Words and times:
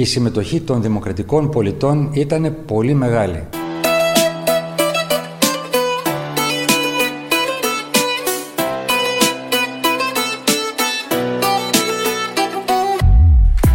η 0.00 0.04
συμμετοχή 0.04 0.60
των 0.60 0.82
δημοκρατικών 0.82 1.50
πολιτών 1.50 2.10
ήταν 2.12 2.56
πολύ 2.66 2.94
μεγάλη. 2.94 3.48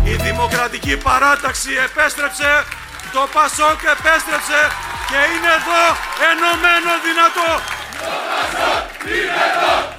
Η 0.04 0.15
δημοκρατική 0.27 0.97
παράταξη 0.97 1.69
επέστρεψε, 1.86 2.51
το 3.14 3.21
Πασόκ 3.33 3.79
επέστρεψε 3.96 4.61
και 5.10 5.19
είναι 5.32 5.51
εδώ 5.60 5.83
ενωμένο 6.29 6.92
δυνατό. 7.05 7.51
Το 8.00 8.14
Πασόκ 8.29 9.04
είναι 9.04 9.43
εδώ 9.50 9.94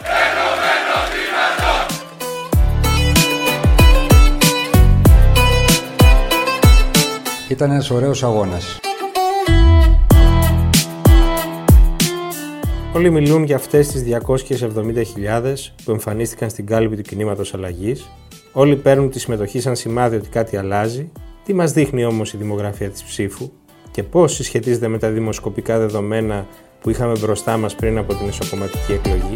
Ήταν 7.48 7.70
ένας 7.70 7.90
ωραίος 7.90 8.22
αγώνας. 8.22 8.78
Όλοι 12.94 13.10
μιλούν 13.10 13.44
για 13.44 13.56
αυτές 13.56 13.88
τις 13.88 14.02
270.000 14.02 15.72
που 15.84 15.90
εμφανίστηκαν 15.90 16.50
στην 16.50 16.66
κάλυπη 16.66 16.96
του 16.96 17.02
κινήματος 17.02 17.54
αλλαγής. 17.54 18.10
Όλοι 18.52 18.76
παίρνουν 18.76 19.10
τη 19.10 19.18
συμμετοχή 19.18 19.60
σαν 19.60 19.76
σημάδι 19.76 20.16
ότι 20.16 20.28
κάτι 20.28 20.56
αλλάζει. 20.56 21.10
Τι 21.44 21.54
μας 21.54 21.72
δείχνει 21.72 22.04
όμως 22.04 22.32
η 22.32 22.36
δημογραφία 22.36 22.90
της 22.90 23.02
ψήφου 23.02 23.50
και 23.90 24.02
πώς 24.02 24.34
συσχετίζεται 24.34 24.88
με 24.88 24.98
τα 24.98 25.10
δημοσκοπικά 25.10 25.78
δεδομένα 25.78 26.46
που 26.80 26.90
είχαμε 26.90 27.18
μπροστά 27.18 27.56
μας 27.56 27.74
πριν 27.74 27.98
από 27.98 28.14
την 28.14 28.28
εσωκομματική 28.28 28.92
εκλογή; 28.92 29.34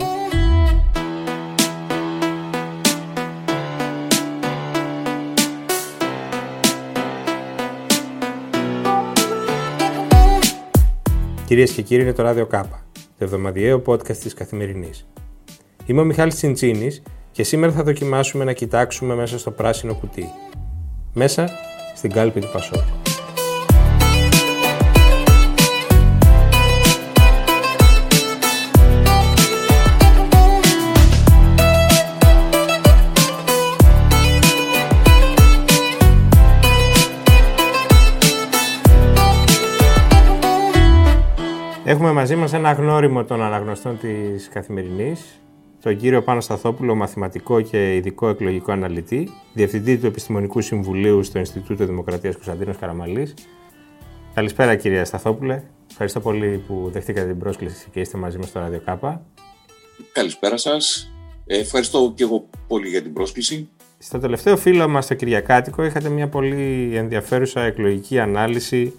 Κυρίες 11.51 11.71
και 11.71 11.83
κύριοι, 11.83 12.03
είναι 12.03 12.13
το 12.13 12.23
ράδιο 12.23 12.47
Κάπα, 12.47 12.83
το 12.93 13.25
εβδομαδιαίο 13.25 13.83
podcast 13.87 14.17
της 14.17 14.35
Καθημερινής. 14.35 15.07
Είμαι 15.87 16.01
ο 16.01 16.05
Μιχάλης 16.05 16.35
Τσιντσίνης 16.35 17.03
και 17.33 17.43
σήμερα 17.43 17.73
θα 17.73 17.83
δοκιμάσουμε 17.83 18.45
να 18.45 18.53
κοιτάξουμε 18.53 19.15
μέσα 19.15 19.39
στο 19.39 19.51
πράσινο 19.51 19.95
κουτί. 19.95 20.25
Μέσα 21.15 21.49
στην 21.95 22.11
κάλπη 22.11 22.41
του 22.41 22.49
Πασόκ. 22.53 23.00
Έχουμε 41.91 42.13
μαζί 42.13 42.37
μας 42.37 42.53
ένα 42.53 42.73
γνώριμο 42.73 43.25
των 43.25 43.43
αναγνωστών 43.43 43.99
της 43.99 44.49
Καθημερινής, 44.53 45.41
τον 45.83 45.97
κύριο 45.97 46.23
Πάνο 46.23 46.41
Σταθόπουλο, 46.41 46.95
μαθηματικό 46.95 47.61
και 47.61 47.95
ειδικό 47.95 48.29
εκλογικό 48.29 48.73
αναλυτή, 48.73 49.29
διευθυντή 49.53 49.99
του 49.99 50.07
Επιστημονικού 50.07 50.61
Συμβουλίου 50.61 51.23
στο 51.23 51.39
Ινστιτούτο 51.39 51.87
Δημοκρατίας 51.87 52.35
Κωνσταντίνος 52.35 52.77
Καραμαλής. 52.77 53.35
Καλησπέρα 54.35 54.77
κύριε 54.77 55.05
Σταθόπουλε. 55.05 55.63
Ευχαριστώ 55.91 56.21
πολύ 56.21 56.65
που 56.67 56.89
δεχτήκατε 56.93 57.27
την 57.27 57.39
πρόσκληση 57.39 57.89
και 57.91 58.01
είστε 58.01 58.19
μαζί 58.19 58.39
μας 58.39 58.49
στο 58.49 58.67
Radio 58.67 58.81
Κάπα. 58.85 59.23
Καλησπέρα 60.13 60.57
σας. 60.57 61.13
Ε, 61.47 61.59
ευχαριστώ 61.59 62.13
και 62.15 62.23
εγώ 62.23 62.49
πολύ 62.67 62.89
για 62.89 63.03
την 63.03 63.13
πρόσκληση. 63.13 63.69
Στο 63.99 64.19
τελευταίο 64.19 64.57
φίλο 64.57 64.89
μας, 64.89 65.07
το 65.07 65.15
Κυριακάτικο, 65.15 65.85
είχατε 65.85 66.09
μια 66.09 66.29
πολύ 66.29 66.91
ενδιαφέρουσα 66.95 67.61
εκλογική 67.61 68.19
ανάλυση 68.19 68.93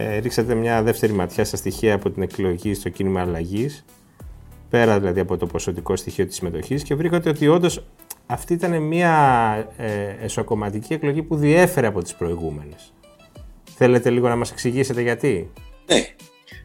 ε, 0.00 0.18
ρίξατε 0.18 0.54
μια 0.54 0.82
δεύτερη 0.82 1.12
ματιά 1.12 1.44
στα 1.44 1.56
στοιχεία 1.56 1.94
από 1.94 2.10
την 2.10 2.22
εκλογή 2.22 2.74
στο 2.74 2.88
κίνημα 2.88 3.20
αλλαγής, 3.20 3.84
πέρα 4.70 4.98
δηλαδή 4.98 5.20
από 5.20 5.36
το 5.36 5.46
ποσοτικό 5.46 5.96
στοιχείο 5.96 6.26
της 6.26 6.36
συμμετοχής 6.36 6.82
και 6.82 6.94
βρήκατε 6.94 7.28
ότι 7.28 7.48
όντως 7.48 7.84
αυτή 8.26 8.52
ήταν 8.52 8.82
μια 8.82 9.14
ε, 9.76 10.24
εσωκομματική 10.24 10.92
εκλογή 10.92 11.22
που 11.22 11.36
διέφερε 11.36 11.86
από 11.86 12.02
τις 12.02 12.14
προηγούμενες. 12.14 12.92
Θέλετε 13.76 14.10
λίγο 14.10 14.28
να 14.28 14.36
μας 14.36 14.50
εξηγήσετε 14.50 15.02
γιατί; 15.02 15.50
Ναι. 15.86 16.06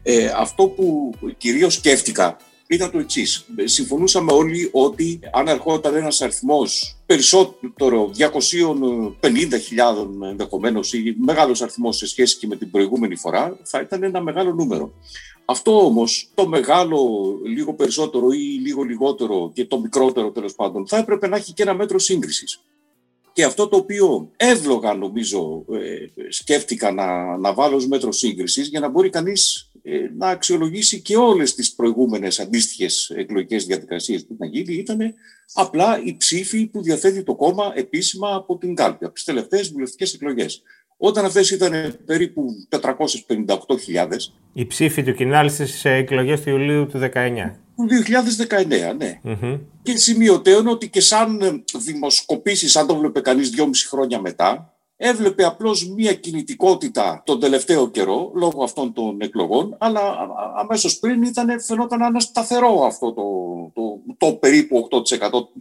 Ε, 0.02 0.26
αυτό 0.36 0.66
που 0.66 1.12
κυρίως 1.36 1.74
σκέφτηκα 1.74 2.36
ήταν 2.66 2.90
το 2.90 2.98
εξής. 2.98 3.44
Συμφωνούσαμε 3.64 4.32
όλοι 4.32 4.68
ότι 4.72 5.20
αν 5.32 5.48
ερχόταν 5.48 5.94
ένας 5.94 6.20
αριθμός 6.22 6.96
περισσότερο 7.06 8.10
250.000 8.18 8.28
ενδεχομένως 10.30 10.92
ή 10.92 11.16
μεγάλος 11.18 11.62
αριθμός 11.62 11.96
σε 11.96 12.06
σχέση 12.06 12.36
και 12.36 12.46
με 12.46 12.56
την 12.56 12.70
προηγούμενη 12.70 13.16
φορά, 13.16 13.58
θα 13.62 13.80
ήταν 13.80 14.02
ένα 14.02 14.20
μεγάλο 14.20 14.52
νούμερο. 14.52 14.92
Αυτό 15.44 15.84
όμως, 15.84 16.28
το 16.34 16.48
μεγάλο, 16.48 16.98
λίγο 17.44 17.74
περισσότερο 17.74 18.30
ή 18.30 18.38
λίγο 18.38 18.82
λιγότερο 18.82 19.50
και 19.54 19.64
το 19.64 19.80
μικρότερο 19.80 20.30
τέλος 20.30 20.54
πάντων, 20.54 20.86
θα 20.86 20.96
έπρεπε 20.96 21.28
να 21.28 21.36
έχει 21.36 21.52
και 21.52 21.62
ένα 21.62 21.74
μέτρο 21.74 21.98
σύγκρισης. 21.98 22.60
Και 23.34 23.44
αυτό 23.44 23.68
το 23.68 23.76
οποίο 23.76 24.30
εύλογα 24.36 24.94
νομίζω 24.94 25.64
ε, 25.72 26.22
σκέφτηκα 26.28 26.92
να, 26.92 27.36
να 27.36 27.54
βάλω 27.54 27.76
ως 27.76 27.86
μέτρο 27.86 28.12
σύγκρισης 28.12 28.68
για 28.68 28.80
να 28.80 28.88
μπορεί 28.88 29.10
κανείς 29.10 29.70
ε, 29.82 30.10
να 30.16 30.28
αξιολογήσει 30.28 31.00
και 31.00 31.16
όλες 31.16 31.54
τις 31.54 31.74
προηγούμενες 31.74 32.40
αντίστοιχες 32.40 33.10
εκλογικές 33.10 33.66
διαδικασίες 33.66 34.26
που 34.26 34.32
ήταν 34.32 34.48
γίνει 34.48 34.74
ήταν 34.74 35.14
απλά 35.52 36.02
η 36.04 36.16
ψήφη 36.16 36.66
που 36.66 36.82
διαθέτει 36.82 37.22
το 37.22 37.34
κόμμα 37.34 37.72
επίσημα 37.74 38.34
από 38.34 38.58
την 38.58 38.74
κάλπη, 38.74 39.04
από 39.04 39.14
τις 39.14 39.24
τελευταίες 39.24 39.72
βουλευτικές 39.72 40.14
εκλογές. 40.14 40.62
Όταν 40.96 41.24
αυτές 41.24 41.50
ήταν 41.50 41.98
περίπου 42.06 42.44
458.000. 42.68 42.78
Η 44.52 44.66
ψήφη 44.66 45.02
του 45.02 45.14
Κινάλ 45.14 45.50
στις 45.50 45.84
εκλογές 45.84 46.40
του 46.40 46.50
Ιουλίου 46.50 46.86
του 46.86 46.98
19. 46.98 47.10
Του 47.76 47.88
2019, 48.90 48.96
ναι. 48.96 49.20
Mm-hmm. 49.24 49.60
Και 49.82 49.96
σημειωτέων 49.96 50.66
ότι 50.66 50.88
και 50.88 51.00
σαν 51.00 51.64
δημοσκοπήσεις, 51.76 52.76
αν 52.76 52.86
το 52.86 52.96
βλέπει 52.96 53.20
κανείς 53.20 53.50
δυόμιση 53.50 53.88
χρόνια 53.88 54.20
μετά, 54.20 54.74
έβλεπε 54.96 55.44
απλώς 55.44 55.88
μία 55.88 56.14
κινητικότητα 56.14 57.22
τον 57.26 57.40
τελευταίο 57.40 57.88
καιρό 57.88 58.32
λόγω 58.34 58.62
αυτών 58.64 58.92
των 58.92 59.20
εκλογών, 59.20 59.76
αλλά 59.78 60.00
αμέσως 60.56 60.98
πριν 60.98 61.22
ήταν, 61.22 61.60
φαινόταν 61.60 61.98
να 61.98 62.06
είναι 62.06 62.20
σταθερό 62.20 62.84
αυτό 62.84 63.12
το, 63.12 63.22
το, 63.74 64.00
το, 64.16 64.32
περίπου 64.32 64.88
8% 64.90 65.00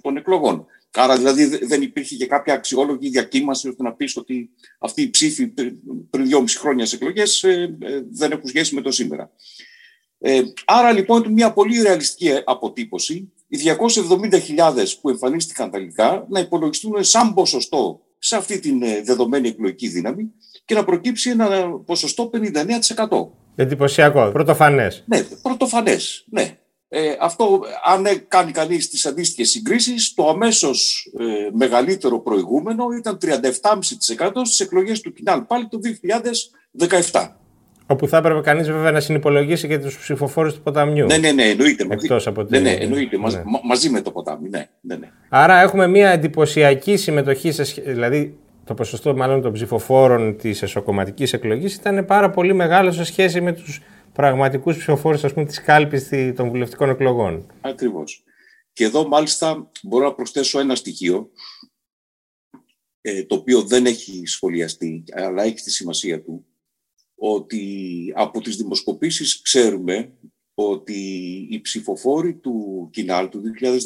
των 0.02 0.18
εκλογών. 0.18 0.66
Άρα 0.96 1.18
δηλαδή 1.18 1.66
δεν 1.66 1.82
υπήρχε 1.82 2.16
και 2.16 2.26
κάποια 2.26 2.54
αξιόλογη 2.54 3.10
διακύμαση 3.10 3.68
ώστε 3.68 3.84
να 3.84 3.94
πεις 3.94 4.18
ότι 4.18 4.50
αυτή 4.80 5.02
η 5.02 5.10
ψήφοι 5.10 5.48
πριν 6.10 6.26
δυόμιση 6.26 6.58
χρόνια 6.58 6.86
σε 6.86 6.96
εκλογές 6.96 7.44
ε, 7.44 7.78
ε, 7.82 8.02
δεν 8.12 8.32
έχουν 8.32 8.48
σχέση 8.48 8.76
με 8.76 8.82
το 8.82 8.92
σήμερα. 8.92 9.32
Ε, 10.20 10.42
άρα 10.66 10.92
λοιπόν 10.92 11.24
είναι 11.24 11.34
μια 11.34 11.54
πολύ 11.54 11.82
ρεαλιστική 11.82 12.42
αποτύπωση 12.46 13.32
οι 13.48 13.58
270.000 13.78 14.86
που 15.02 15.10
εμφανίστηκαν 15.10 15.72
τελικά 15.72 16.26
να 16.30 16.40
υπολογιστούν 16.40 17.04
σαν 17.04 17.34
ποσοστό 17.34 18.02
σε 18.20 18.36
αυτή 18.36 18.60
την 18.60 18.84
ε, 18.84 19.02
δεδομένη 19.02 19.48
εκλογική 19.48 19.88
δύναμη 19.88 20.32
και 20.66 20.76
να 20.76 20.84
προκύψει 20.84 21.30
ένα 21.30 21.70
ποσοστό 21.86 22.30
59%. 22.34 23.28
Εντυπωσιακό, 23.56 24.30
πρωτοφανές. 24.32 25.04
Ναι, 25.06 25.24
πρωτοφανές. 25.24 26.26
Ναι. 26.30 26.58
Ε, 26.96 27.16
αυτό, 27.20 27.62
αν 27.84 28.06
κάνει 28.28 28.52
κανείς 28.52 28.90
τις 28.90 29.06
αντίστοιχες 29.06 29.50
συγκρίσεις, 29.50 30.14
το 30.14 30.30
αμέσως 30.30 31.08
ε, 31.20 31.24
μεγαλύτερο 31.54 32.20
προηγούμενο 32.20 32.86
ήταν 32.98 33.18
37,5% 33.22 34.32
στις 34.44 34.60
εκλογές 34.60 35.02
του 35.02 35.14
Κινάλ 35.14 35.42
πάλι 35.42 35.68
το 35.68 35.80
2017. 37.12 37.28
Όπου 37.86 38.08
θα 38.08 38.18
έπρεπε 38.18 38.42
κανείς 38.42 38.72
βέβαια 38.72 38.92
να 38.92 39.00
συνυπολογίσει 39.00 39.68
και 39.68 39.80
τους 39.80 39.98
ψηφοφόρους 39.98 40.54
του 40.54 40.62
ποταμιού. 40.62 41.06
Ναι, 41.06 41.18
ναι, 41.18 41.32
ναι, 41.32 41.44
εννοείται. 41.44 41.88
Εκτός 41.90 42.28
από 42.28 42.46
ναι, 42.50 42.60
ναι, 42.60 42.72
εννοείται. 42.72 43.18
Ναι. 43.18 43.42
μαζί 43.64 43.90
με 43.90 44.02
το 44.02 44.12
ποτάμι. 44.12 44.50
Ναι, 44.50 44.68
ναι, 44.82 44.96
ναι. 44.96 45.10
Άρα 45.30 45.62
έχουμε 45.62 45.88
μια 45.88 46.10
εντυπωσιακή 46.10 46.98
συμμετοχή, 46.98 47.52
σε, 47.52 47.82
δηλαδή 47.86 48.38
το 48.66 48.74
ποσοστό 48.74 49.16
μάλλον 49.16 49.42
των 49.42 49.52
ψηφοφόρων 49.52 50.38
της 50.38 50.62
εσωκομματικής 50.62 51.34
εκλογής 51.34 51.76
ήταν 51.76 52.06
πάρα 52.06 52.30
πολύ 52.30 52.54
μεγάλο 52.54 52.92
σε 52.92 53.04
σχέση 53.04 53.42
με 53.42 53.52
του 54.14 54.20
πραγματικούς 54.22 54.78
ψηφοφόρους 54.78 55.22
της 55.34 55.62
κάλπης 55.62 56.10
των 56.36 56.50
βουλευτικών 56.50 56.90
εκλογών. 56.90 57.52
Ακριβώς. 57.62 58.24
Και 58.74 58.84
εδώ 58.84 59.08
μάλιστα 59.08 59.72
μπορώ 59.84 60.06
να 60.06 60.14
προσθέσω 60.14 60.60
ένα 60.60 60.76
στοιχείο 60.76 61.30
ε, 63.02 63.24
το 63.24 63.36
οποίο 63.36 63.62
δεν 63.62 63.86
έχει 63.86 64.26
σχολιαστεί, 64.26 65.04
αλλά 65.12 65.44
έχει 65.44 65.56
τη 65.56 65.72
σημασία 65.72 66.24
του 66.24 66.46
ότι 67.16 68.14
από 68.16 68.42
τις 68.42 68.58
δημοσκοπήσεις 68.58 69.42
ξέρουμε 69.42 70.14
ότι 70.54 70.98
οι 71.52 71.62
ψηφοφόροι 71.62 72.36
του 72.36 72.90
Κινάλ 72.94 73.30
του 73.30 73.42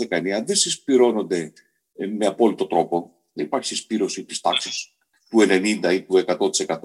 2019 0.09 0.41
δεν 0.45 0.55
συσπηρώνονται 0.55 1.53
ε, 1.93 2.05
με 2.05 2.25
απόλυτο 2.25 2.67
τρόπο. 2.67 3.11
Δεν 3.33 3.45
υπάρχει 3.45 3.67
συσπήρωση 3.67 4.23
της 4.23 4.41
τάξης 4.41 4.95
του 5.29 5.39
90% 5.39 5.93
ή 5.93 6.01
του 6.01 6.23
100%. 6.25 6.79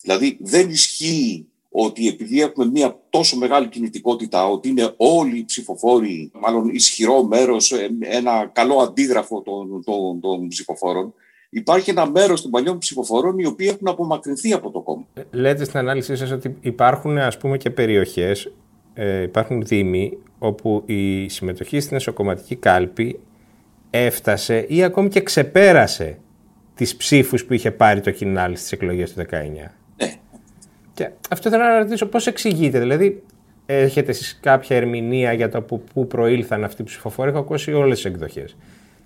Δηλαδή 0.00 0.38
δεν 0.40 0.70
ισχύει 0.70 1.48
ότι 1.78 2.08
επειδή 2.08 2.40
έχουμε 2.40 2.66
μια 2.66 2.98
τόσο 3.10 3.36
μεγάλη 3.36 3.68
κινητικότητα, 3.68 4.48
ότι 4.48 4.68
είναι 4.68 4.94
όλοι 4.96 5.38
οι 5.38 5.44
ψηφοφόροι, 5.44 6.30
μάλλον 6.40 6.68
ισχυρό 6.68 7.24
μέρος, 7.24 7.72
ε, 7.72 7.88
ένα 8.00 8.50
καλό 8.52 8.78
αντίγραφο 8.78 9.42
των, 9.42 9.84
των, 9.84 10.20
των 10.20 10.48
ψηφοφόρων, 10.48 11.14
υπάρχει 11.50 11.90
ένα 11.90 12.10
μέρος 12.10 12.42
των 12.42 12.50
παλιών 12.50 12.78
ψηφοφορών 12.78 13.38
οι 13.38 13.46
οποίοι 13.46 13.68
έχουν 13.70 13.88
απομακρυνθεί 13.88 14.52
από 14.52 14.70
το 14.70 14.80
κόμμα. 14.80 15.06
Ε, 15.14 15.22
λέτε 15.30 15.64
στην 15.64 15.78
ανάλυση 15.78 16.16
σας 16.16 16.30
ότι 16.30 16.56
υπάρχουν 16.60 17.18
ας 17.18 17.38
πούμε 17.38 17.56
και 17.56 17.70
περιοχές, 17.70 18.52
ε, 18.94 19.22
υπάρχουν 19.22 19.62
δήμοι 19.62 20.18
όπου 20.38 20.82
η 20.86 21.28
συμμετοχή 21.28 21.80
στην 21.80 21.96
εσωκομματική 21.96 22.56
κάλπη 22.56 23.20
έφτασε 23.90 24.64
ή 24.68 24.82
ακόμη 24.82 25.08
και 25.08 25.20
ξεπέρασε 25.20 26.18
τις 26.74 26.96
ψήφους 26.96 27.44
που 27.44 27.52
είχε 27.52 27.70
πάρει 27.70 28.00
το 28.00 28.10
κοινάλ 28.10 28.56
στις 28.56 28.72
εκλογές 28.72 29.12
του 29.12 29.20
19. 29.20 29.74
Ναι. 31.00 31.06
Και 31.06 31.12
αυτό 31.30 31.50
θέλω 31.50 31.62
να 31.62 31.78
ρωτήσω 31.78 32.06
πώς 32.06 32.26
εξηγείτε, 32.26 32.78
δηλαδή 32.78 33.22
έχετε 33.66 34.10
εσείς 34.10 34.38
κάποια 34.42 34.76
ερμηνεία 34.76 35.32
για 35.32 35.48
το 35.48 35.62
που, 35.62 35.82
που 35.94 36.06
προήλθαν 36.06 36.64
αυτοί 36.64 36.82
οι 36.82 36.84
ψηφοφόροι, 36.84 37.30
έχω 37.30 37.38
ακούσει 37.38 37.72
όλες 37.72 37.96
τις 37.96 38.04
εκδοχές. 38.04 38.56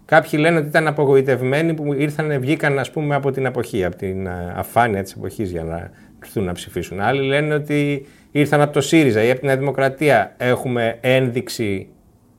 Κάποιοι 0.04 0.38
λένε 0.42 0.58
ότι 0.58 0.66
ήταν 0.66 0.86
απογοητευμένοι 0.86 1.74
που 1.74 1.92
ήρθαν, 1.92 2.40
βγήκαν 2.40 2.78
ας 2.78 2.90
πούμε 2.90 3.14
από 3.14 3.30
την 3.30 3.46
αποχή, 3.46 3.84
από 3.84 3.96
την 3.96 4.28
αφάνεια 4.54 5.02
της 5.02 5.12
εποχής 5.12 5.50
για 5.50 5.64
να 5.64 5.90
έρθουν 6.22 6.44
να 6.44 6.52
ψηφίσουν. 6.52 7.00
Άλλοι 7.00 7.22
λένε 7.22 7.54
ότι 7.54 8.06
ήρθαν 8.30 8.60
από 8.60 8.72
το 8.72 8.80
ΣΥΡΙΖΑ 8.80 9.22
ή 9.22 9.30
από 9.30 9.38
την 9.38 9.48
Νέα 9.48 9.56
Δημοκρατία. 9.56 10.34
Έχουμε 10.36 10.98
ένδειξη 11.00 11.88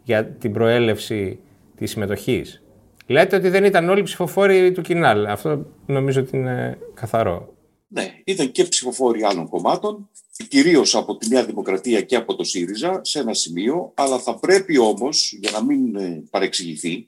για 0.03 0.25
την 0.25 0.51
προέλευση 0.53 1.39
της 1.75 1.91
συμμετοχής. 1.91 2.63
Λέτε 3.07 3.35
ότι 3.35 3.49
δεν 3.49 3.63
ήταν 3.63 3.89
όλοι 3.89 4.03
ψηφοφόροι 4.03 4.71
του 4.71 4.81
Κινάλ. 4.81 5.25
Αυτό 5.25 5.65
νομίζω 5.85 6.21
ότι 6.21 6.37
είναι 6.37 6.77
καθαρό. 6.93 7.53
Ναι, 7.93 8.21
ήταν 8.23 8.51
και 8.51 8.63
ψηφοφόροι 8.63 9.23
άλλων 9.23 9.49
κομμάτων, 9.49 10.09
κυρίως 10.47 10.95
από 10.95 11.17
τη 11.17 11.27
Νέα 11.27 11.45
Δημοκρατία 11.45 12.01
και 12.01 12.15
από 12.15 12.35
το 12.35 12.43
ΣΥΡΙΖΑ 12.43 13.01
σε 13.03 13.19
ένα 13.19 13.33
σημείο, 13.33 13.91
αλλά 13.93 14.19
θα 14.19 14.35
πρέπει 14.35 14.77
όμως, 14.77 15.37
για 15.39 15.51
να 15.51 15.63
μην 15.63 15.95
ε, 15.95 16.23
παρεξηγηθεί, 16.29 17.07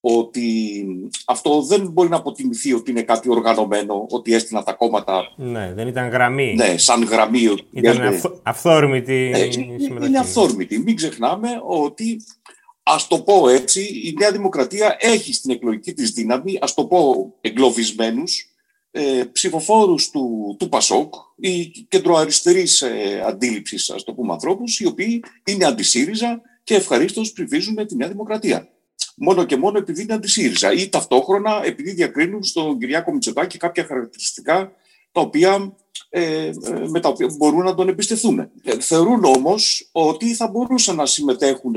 ότι 0.00 0.86
αυτό 1.24 1.62
δεν 1.62 1.88
μπορεί 1.88 2.08
να 2.08 2.16
αποτιμηθεί 2.16 2.72
ότι 2.72 2.90
είναι 2.90 3.02
κάτι 3.02 3.30
οργανωμένο, 3.30 4.06
ότι 4.10 4.34
έστειλαν 4.34 4.64
τα 4.64 4.72
κόμματα. 4.72 5.32
Ναι, 5.36 5.72
δεν 5.74 5.88
ήταν 5.88 6.08
γραμμή. 6.08 6.54
Ναι, 6.54 6.78
σαν 6.78 7.02
γραμμή. 7.02 7.56
Ήταν 7.70 8.20
αυθόρμητη. 8.42 9.30
Ναι, 9.32 10.06
είναι 10.06 10.18
αυθόρμητη. 10.18 10.78
Μην 10.78 10.96
ξεχνάμε 10.96 11.48
ότι 11.66 12.22
Α 12.82 12.96
το 13.08 13.20
πω 13.20 13.48
έτσι, 13.48 13.80
η 13.80 14.14
Νέα 14.18 14.32
Δημοκρατία 14.32 14.96
έχει 14.98 15.32
στην 15.32 15.50
εκλογική 15.50 15.92
της 15.92 16.10
δύναμη, 16.10 16.58
ας 16.60 16.74
το 16.74 16.84
πω 16.84 17.32
εγκλωβισμένους, 17.40 18.51
ε, 18.94 19.24
ψηφοφόρους 19.32 20.10
του, 20.10 20.56
του 20.58 20.68
ΠΑΣΟΚ 20.68 21.14
ή 21.36 21.64
κεντροαριστερής 21.88 22.82
ε, 22.82 23.22
αντίληψης, 23.26 23.90
ας 23.90 24.04
το 24.04 24.12
πούμε, 24.12 24.32
ανθρώπους, 24.32 24.80
οι 24.80 24.86
οποίοι 24.86 25.24
είναι 25.44 25.64
αντισύριζα 25.64 26.40
και 26.64 26.74
ευχαρίστως 26.74 27.32
ψηφίζουν 27.32 27.86
τη 27.86 27.96
Νέα 27.96 28.08
Δημοκρατία. 28.08 28.68
Μόνο 29.16 29.44
και 29.44 29.56
μόνο 29.56 29.78
επειδή 29.78 30.02
είναι 30.02 30.14
αντισύριζα 30.14 30.72
ή 30.72 30.88
ταυτόχρονα 30.88 31.60
επειδή 31.64 31.90
διακρίνουν 31.90 32.42
στον 32.42 32.78
Κυριάκο 32.78 33.12
Μητσοτάκη 33.12 33.58
κάποια 33.58 33.84
χαρακτηριστικά 33.84 34.72
τα 35.12 35.20
οποία, 35.20 35.76
ε, 36.08 36.44
ε 36.44 36.52
με 36.88 37.00
τα 37.00 37.08
οποία 37.08 37.34
μπορούν 37.36 37.64
να 37.64 37.74
τον 37.74 37.88
εμπιστευτούν. 37.88 38.38
Ε, 38.38 38.80
θεωρούν 38.80 39.24
όμως 39.24 39.88
ότι 39.92 40.34
θα 40.34 40.48
μπορούσαν 40.48 40.96
να 40.96 41.06
συμμετέχουν 41.06 41.74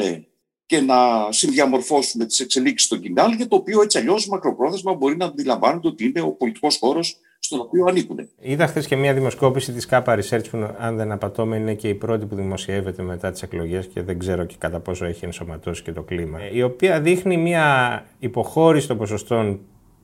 και 0.66 0.82
να 0.82 0.96
συνδιαμορφώσουν 1.30 2.28
τις 2.28 2.40
εξελίξεις 2.40 2.88
στο 2.88 2.98
κοινάλ, 2.98 3.32
για 3.32 3.48
το 3.48 3.56
οποίο 3.56 3.82
έτσι 3.82 3.98
αλλιώς 3.98 4.28
μακροπρόθεσμα 4.28 4.94
μπορεί 4.94 5.18
να 5.18 5.26
αντιλαμβάνονται 5.26 5.88
ότι 5.88 6.06
είναι 6.06 6.22
ο 6.22 6.30
πολιτικός 6.30 6.78
χώρος 6.78 7.20
στον 7.40 7.60
οποίο 7.60 7.86
ανήκουν. 7.86 8.30
Είδα 8.40 8.68
χθες 8.68 8.88
και 8.88 8.96
μια 8.96 9.14
δημοσκόπηση 9.14 9.72
της 9.72 9.86
ΚΑΠΑ 9.86 10.18
Research, 10.20 10.50
που 10.52 10.76
αν 10.80 10.96
δεν 10.96 11.12
απατώμε 11.12 11.58
είναι 11.58 11.74
και 11.74 11.88
η 11.90 11.94
πρώτη 11.94 12.26
που 12.26 12.36
δημοσιεύεται 12.36 13.04
μετά 13.04 13.32
τις 13.32 13.42
εκλογές 13.42 13.88
και 13.88 14.02
δεν 14.02 14.20
ξέρω 14.20 14.46
και 14.46 14.56
κατά 14.58 14.80
πόσο 14.80 15.06
έχει 15.06 15.26
ενσωματώσει 15.26 15.84
και 15.84 15.92
το 15.92 16.02
κλίμα. 16.02 16.40
Η 16.52 16.62
οποία 16.62 17.02
δείχνει 17.02 17.38
μια 17.38 18.06
υποχώρηση 18.20 18.88
των 18.88 18.98
ποσοστών 18.98 19.60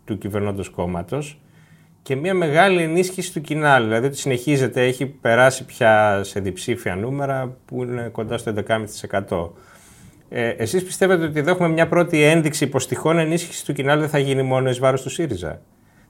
του 0.06 0.18
κυβερνώντος 0.18 0.70
κόμματος 0.70 1.40
και 2.04 2.16
μια 2.16 2.34
μεγάλη 2.34 2.82
ενίσχυση 2.82 3.34
του 3.34 3.42
κοινάλ. 3.42 3.84
Δηλαδή 3.84 4.08
ότι 4.08 4.18
συνεχίζεται, 4.18 4.86
έχει 4.86 5.06
περάσει 5.06 5.66
πια 5.66 6.22
σε 6.24 6.40
διψήφια 6.40 6.96
νούμερα 6.96 7.58
που 7.66 7.84
είναι 7.84 8.10
κοντά 8.12 8.38
στο 8.38 8.54
11,5%. 8.68 9.50
Ε, 10.34 10.50
Εσείς 10.50 10.84
πιστεύετε 10.84 11.24
ότι 11.24 11.40
εδώ 11.40 11.52
έχουμε 11.52 11.70
μια 11.70 11.88
πρώτη 11.88 12.22
ένδειξη 12.22 12.68
πως 12.68 12.88
τυχόν 12.88 13.18
ενίσχυση 13.18 13.66
του 13.66 13.74
κοινάλ 13.74 14.00
δεν 14.00 14.10
θα 14.10 14.18
γίνει 14.20 14.44
μόνο 14.44 14.70
εις 14.70 14.80
βάρος 14.80 15.02
του 15.02 15.10
ΣΥΡΙΖΑ; 15.10 15.62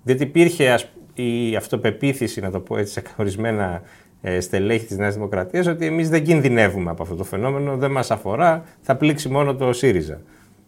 Διότι 0.03 0.23
υπήρχε 0.23 0.79
η 1.13 1.55
αυτοπεποίθηση, 1.55 2.41
να 2.41 2.51
το 2.51 2.59
πω 2.59 2.77
έτσι, 2.77 2.93
σε 2.93 3.03
ορισμένα 3.17 3.81
ε, 4.21 4.39
στελέχη 4.39 4.85
της 4.85 4.97
Νέας 4.97 5.13
Δημοκρατίας, 5.13 5.67
ότι 5.67 5.85
εμείς 5.85 6.09
δεν 6.09 6.23
κινδυνεύουμε 6.23 6.91
από 6.91 7.03
αυτό 7.03 7.15
το 7.15 7.23
φαινόμενο, 7.23 7.77
δεν 7.77 7.91
μας 7.91 8.11
αφορά, 8.11 8.65
θα 8.81 8.95
πλήξει 8.95 9.29
μόνο 9.29 9.55
το 9.55 9.73
ΣΥΡΙΖΑ. 9.73 10.21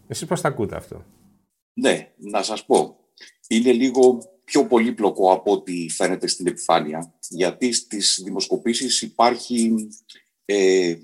Εσείς 0.07 0.27
πώς 0.27 0.41
τα 0.41 0.47
ακούτε 0.47 0.75
αυτό; 0.75 1.05
Ναι, 1.73 2.11
να 2.17 2.43
σας 2.43 2.65
πω. 2.65 2.95
Είναι 3.47 3.71
λίγο 3.71 4.17
πιο 4.43 4.65
πολύπλοκο 4.65 5.31
από 5.31 5.51
ό,τι 5.51 5.89
φαίνεται 5.89 6.27
στην 6.27 6.47
επιφάνεια, 6.47 7.13
γιατί 7.29 7.73
στις 7.73 8.21
δημοσκοπήσεις 8.23 9.01
υπάρχει 9.01 9.87
ε, 10.45 10.95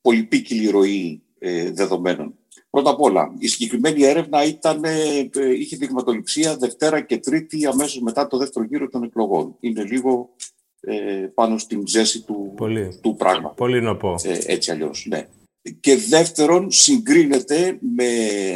πολυπίκυλη 0.00 0.70
ροή 0.70 1.20
ε, 1.38 1.70
δεδομένων. 1.70 2.34
Πρώτα 2.70 2.90
απ' 2.90 3.00
όλα, 3.00 3.34
η 3.38 3.46
συγκεκριμένη 3.46 4.04
έρευνα 4.04 4.44
ήταν, 4.44 4.84
ε, 4.84 5.30
είχε 5.58 5.76
δειγματοληψία 5.76 6.56
Δευτέρα 6.56 7.00
και 7.00 7.18
Τρίτη 7.18 7.66
αμέσως 7.66 8.00
μετά 8.00 8.26
το 8.26 8.36
δεύτερο 8.36 8.64
γύρο 8.64 8.88
των 8.88 9.02
εκλογών. 9.02 9.56
Είναι 9.60 9.82
λίγο 9.84 10.30
ε, 10.80 10.94
πάνω 11.34 11.58
στην 11.58 11.86
ζέση 11.86 12.22
του, 12.22 12.52
Πολύ. 12.56 12.98
του 13.02 13.14
πράγμα. 13.16 13.50
Πολύ 13.50 13.82
νοπό. 13.82 14.14
Ε, 14.22 14.38
έτσι 14.46 14.70
αλλιώς, 14.70 15.06
ναι. 15.08 15.28
Και 15.80 15.96
δεύτερον, 15.96 16.70
συγκρίνεται 16.70 17.78
με 17.80 18.06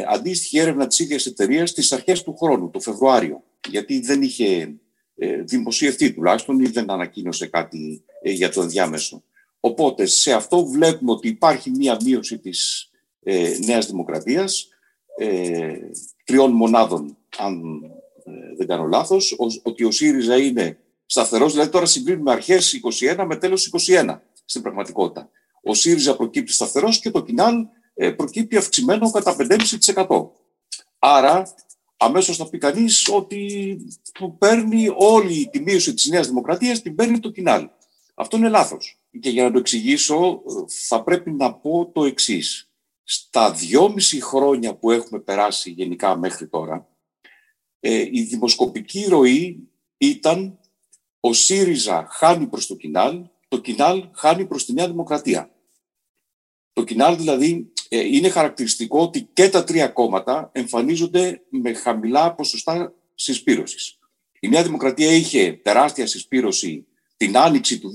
αντίστοιχη 0.07 0.59
έρευνα 0.59 0.87
της 0.87 0.99
ίδιας 0.99 1.25
εταιρείας 1.25 1.69
στις 1.69 1.91
αρχές 1.91 2.23
του 2.23 2.37
χρόνου, 2.37 2.69
το 2.69 2.79
Φεβρουάριο. 2.79 3.43
Γιατί 3.69 3.99
δεν 3.99 4.21
είχε 4.21 4.75
ε, 5.15 5.41
δημοσιευτεί 5.41 6.13
τουλάχιστον 6.13 6.59
ή 6.59 6.67
δεν 6.67 6.91
ανακοίνωσε 6.91 7.47
κάτι 7.47 8.03
ε, 8.21 8.31
για 8.31 8.49
το 8.49 8.61
ενδιάμεσο. 8.61 9.23
Οπότε 9.63 10.05
σε 10.05 10.33
αυτό 10.33 10.65
βλέπουμε 10.65 11.11
ότι 11.11 11.27
υπάρχει 11.27 11.69
μία 11.69 11.97
μείωση 12.03 12.37
της 12.37 12.89
ε, 13.23 13.57
Νέας 13.65 13.87
Δημοκρατίας, 13.87 14.67
ε, 15.17 15.73
τριών 16.23 16.51
μονάδων, 16.51 17.17
αν 17.37 17.81
ε, 18.23 18.55
δεν 18.57 18.67
κάνω 18.67 18.85
λάθος, 18.85 19.35
ότι 19.63 19.83
ο 19.83 19.91
ΣΥΡΙΖΑ 19.91 20.37
είναι 20.37 20.77
σταθερός, 21.05 21.51
δηλαδή 21.51 21.69
τώρα 21.69 21.85
συγκρίνουμε 21.85 22.31
αρχές 22.31 22.79
21 23.17 23.23
με 23.27 23.35
τέλος 23.35 23.69
21 23.87 24.19
στην 24.45 24.61
πραγματικότητα. 24.61 25.29
Ο 25.63 25.73
ΣΥΡΙΖΑ 25.73 26.15
προκύπτει 26.15 26.53
σταθερός 26.53 26.99
και 26.99 27.11
το 27.11 27.23
ΚΙΝΑΛ 27.23 27.65
ε, 27.93 28.11
προκύπτει 28.11 28.57
αυξημένο 28.57 29.11
κατά 29.11 29.35
5,5%. 29.39 30.29
Άρα 30.99 31.53
αμέσως 31.97 32.37
θα 32.37 32.49
πει 32.49 32.57
κανείς 32.57 33.07
ότι 33.07 33.77
που 34.13 34.37
παίρνει 34.37 34.87
όλη 34.95 35.49
τη 35.51 35.59
μείωση 35.59 35.93
της 35.93 36.05
Νέας 36.05 36.27
Δημοκρατίας 36.27 36.81
την 36.81 36.95
παίρνει 36.95 37.19
το 37.19 37.29
ΚΙΝΑΛ. 37.29 37.69
Αυτό 38.15 38.37
είναι 38.37 38.49
λάθος. 38.49 39.00
Και 39.19 39.29
για 39.29 39.43
να 39.43 39.51
το 39.51 39.57
εξηγήσω 39.57 40.41
θα 40.87 41.03
πρέπει 41.03 41.31
να 41.31 41.53
πω 41.53 41.91
το 41.93 42.03
εξής. 42.03 42.71
Στα 43.03 43.51
δυόμιση 43.51 44.21
χρόνια 44.21 44.75
που 44.75 44.91
έχουμε 44.91 45.19
περάσει 45.19 45.69
γενικά 45.69 46.17
μέχρι 46.17 46.47
τώρα, 46.47 46.87
ε, 47.79 48.07
η 48.11 48.21
δημοσκοπική 48.21 49.05
ροή 49.09 49.69
ήταν 49.97 50.59
ο 51.19 51.33
ΣΥΡΙΖΑ 51.33 52.07
χάνει 52.09 52.47
προς 52.47 52.67
το 52.67 52.75
Κινάλ, 52.75 53.25
το 53.47 53.57
Κινάλ 53.57 54.07
χάνει 54.13 54.45
προς 54.45 54.65
τη 54.65 54.73
Νέα 54.73 54.87
Δημοκρατία. 54.87 55.51
Το 56.73 56.83
Κινάλ 56.83 57.17
δηλαδή 57.17 57.71
ε, 57.89 57.99
είναι 57.99 58.29
χαρακτηριστικό 58.29 59.01
ότι 59.01 59.29
και 59.33 59.49
τα 59.49 59.63
τρία 59.63 59.87
κόμματα 59.87 60.49
εμφανίζονται 60.53 61.41
με 61.49 61.73
χαμηλά 61.73 62.33
ποσοστά 62.33 62.93
συσπήρωσης. 63.15 63.99
Η 64.39 64.47
Νέα 64.47 64.63
Δημοκρατία 64.63 65.11
είχε 65.11 65.59
τεράστια 65.63 66.07
συσπήρωση 66.07 66.85
την 67.21 67.37
άνοιξη 67.37 67.79
του 67.79 67.91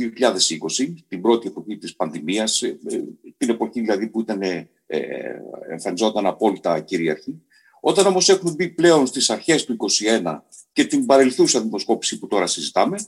2020, 0.78 0.94
την 1.08 1.20
πρώτη 1.20 1.48
εποχή 1.48 1.78
της 1.78 1.96
πανδημίας, 1.96 2.62
ε, 2.62 2.78
ε, 2.86 3.02
την 3.36 3.50
εποχή 3.50 3.80
δηλαδή 3.80 4.08
που 4.08 4.20
ήταν, 4.20 4.42
ε, 4.42 4.68
εμφανιζόταν 5.70 6.26
απόλυτα 6.26 6.80
κυρίαρχη. 6.80 7.42
Όταν 7.80 8.06
όμως 8.06 8.28
έχουμε 8.28 8.50
μπει 8.50 8.68
πλέον 8.68 9.06
στις 9.06 9.30
αρχές 9.30 9.64
του 9.64 9.76
2021 9.76 10.44
και 10.72 10.84
την 10.84 11.06
παρελθούσα 11.06 11.60
δημοσκόπηση 11.60 12.18
που 12.18 12.26
τώρα 12.26 12.46
συζητάμε, 12.46 12.98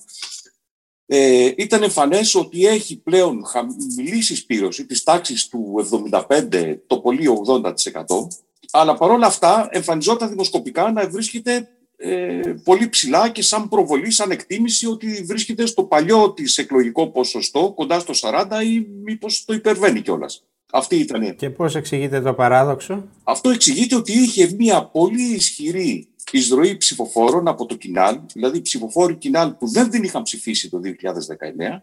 ε, 1.07 1.53
ήταν 1.57 1.83
εμφανές 1.83 2.35
ότι 2.35 2.67
έχει 2.67 3.01
πλέον 3.01 3.45
χαμηλή 3.47 4.23
συσπήρωση 4.23 4.87
της 4.87 5.03
τάξης 5.03 5.49
του 5.49 5.75
75, 5.79 6.83
το 6.87 7.01
πολύ 7.01 7.29
80%, 7.29 8.29
αλλά 8.71 8.95
παρόλα 8.95 9.27
αυτά 9.27 9.69
εμφανιζόταν 9.71 10.29
δημοσκοπικά 10.29 10.93
να 10.93 11.09
βρίσκεται 11.09 11.69
ε, 12.01 12.41
πολύ 12.65 12.89
ψηλά 12.89 13.29
και 13.29 13.43
σαν 13.43 13.69
προβολή, 13.69 14.11
σαν 14.11 14.31
εκτίμηση 14.31 14.87
ότι 14.87 15.23
βρίσκεται 15.27 15.67
στο 15.67 15.85
παλιό 15.85 16.33
της 16.33 16.59
εκλογικό 16.59 17.11
ποσοστό, 17.11 17.73
κοντά 17.77 17.99
στο 17.99 18.13
40 18.17 18.47
ή 18.65 18.87
μήπως 19.03 19.45
το 19.45 19.53
υπερβαίνει 19.53 20.01
κιόλας. 20.01 20.45
Αυτή 20.73 20.97
ήταν. 20.97 21.37
Και 21.37 21.51
πώς 21.51 21.75
εξηγείται 21.75 22.21
το 22.21 22.35
παράδοξο; 22.35 23.09
Αυτό 23.23 23.51
εξηγείται 23.51 23.95
ότι 23.95 24.13
είχε 24.13 24.55
μια 24.59 24.85
πολύ 24.85 25.23
ισχυρή 25.23 26.09
εισρωή 26.31 26.77
ψηφοφόρων 26.77 27.49
από 27.49 27.67
το 27.67 27.75
Κινάλ, 27.75 28.21
δηλαδή 28.33 28.61
ψηφοφόροι 28.63 29.15
Κινάλ 29.15 29.53
που 29.53 29.69
δεν 29.69 29.91
την 29.91 30.03
είχαν 30.03 30.23
ψηφίσει 30.23 30.71
το 30.71 30.81
2019 30.85 31.83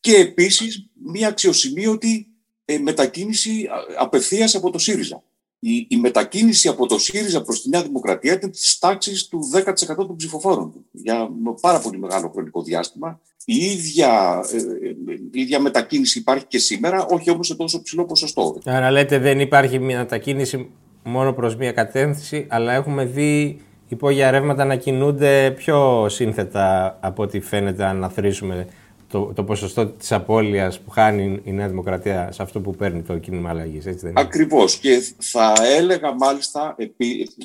και 0.00 0.16
επίσης 0.16 0.86
μια 0.92 1.28
αξιοσημείωτη 1.28 2.28
ε, 2.64 2.78
μετακίνηση 2.78 3.68
απευθείας 3.98 4.54
από 4.54 4.70
το 4.70 4.78
ΣΥΡΙΖΑ. 4.78 5.22
Η, 5.66 5.86
η 5.90 5.96
μετακίνηση 5.96 6.68
από 6.68 6.86
το 6.86 6.98
ΣΥΡΙΖΑ 6.98 7.42
προς 7.42 7.62
τη 7.62 7.68
Νέα 7.68 7.82
Δημοκρατία 7.82 8.32
ήταν 8.32 8.50
της 8.50 8.78
τάξης 8.78 9.28
του 9.28 9.40
10% 9.54 9.96
των 9.96 10.16
ψηφοφόρων 10.16 10.72
του 10.72 10.86
για 10.90 11.28
πάρα 11.60 11.80
πολύ 11.80 11.98
μεγάλο 11.98 12.28
χρονικό 12.28 12.62
διάστημα. 12.62 13.20
Η 13.44 13.56
ίδια, 13.56 14.44
ε, 14.52 14.88
η 15.32 15.40
ίδια 15.40 15.60
μετακίνηση 15.60 16.18
υπάρχει 16.18 16.44
και 16.46 16.58
σήμερα, 16.58 17.06
όχι 17.06 17.30
όμως 17.30 17.46
σε 17.46 17.56
τόσο 17.56 17.82
ψηλό 17.82 18.04
ποσοστό. 18.04 18.58
Άρα 18.64 18.90
λέτε 18.90 19.18
δεν 19.18 19.40
υπάρχει 19.40 19.78
μετακίνηση 19.78 20.70
μόνο 21.04 21.32
προς 21.32 21.56
μία 21.56 21.72
κατεύθυνση, 21.72 22.46
αλλά 22.48 22.72
έχουμε 22.72 23.04
δει 23.04 23.60
υπόγεια 23.88 24.30
ρεύματα 24.30 24.64
να 24.64 24.76
κινούνται 24.76 25.50
πιο 25.56 26.08
σύνθετα 26.08 26.98
από 27.00 27.22
ό,τι 27.22 27.40
φαίνεται 27.40 27.84
αν 27.84 28.04
αθροίσουμε 28.04 28.66
το, 29.14 29.32
το 29.34 29.44
ποσοστό 29.44 29.86
της 29.86 30.12
απώλειας 30.12 30.80
που 30.80 30.90
χάνει 30.90 31.40
η 31.44 31.52
Νέα 31.52 31.68
Δημοκρατία 31.68 32.32
σε 32.32 32.42
αυτό 32.42 32.60
που 32.60 32.74
παίρνει 32.74 33.02
το 33.02 33.18
κίνημα 33.18 33.50
αλλαγής. 33.50 33.86
Ακριβώς 34.14 34.76
και 34.76 35.02
θα 35.18 35.54
έλεγα 35.64 36.14
μάλιστα, 36.14 36.76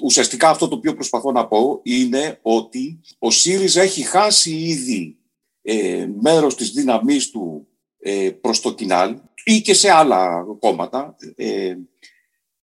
ουσιαστικά 0.03 0.49
αυτό 0.49 0.67
το 0.67 0.75
οποίο 0.75 0.93
προσπαθώ 0.93 1.31
να 1.31 1.47
πω 1.47 1.79
είναι 1.83 2.39
ότι 2.41 2.99
ο 3.19 3.31
ΣΥΡΙΖΑ 3.31 3.81
έχει 3.81 4.01
χάσει 4.01 4.55
ήδη 4.55 5.17
ε, 5.61 6.07
μέρος 6.21 6.55
της 6.55 6.71
δύναμής 6.71 7.29
του 7.29 7.67
ε, 7.99 8.29
προς 8.41 8.61
το 8.61 8.73
κοινάλ 8.73 9.17
ή 9.43 9.61
και 9.61 9.73
σε 9.73 9.91
άλλα 9.91 10.45
κόμματα 10.59 11.15
ε, 11.35 11.75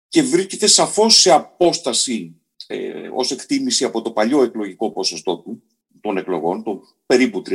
και 0.08 0.22
βρίσκεται 0.22 0.68
σαφώς 0.68 1.20
σε 1.22 1.32
απόσταση 1.32 2.36
ε, 2.68 2.92
ως 3.14 3.32
εκτίμηση 3.32 3.84
από 3.84 4.02
το 4.02 4.12
παλιό 4.12 4.44
εκλογικό 4.44 4.92
ποσοστό 4.92 5.38
του 5.38 5.64
των 6.02 6.18
εκλογών, 6.18 6.64
το 6.64 6.82
περίπου 7.06 7.42
31,5% 7.48 7.52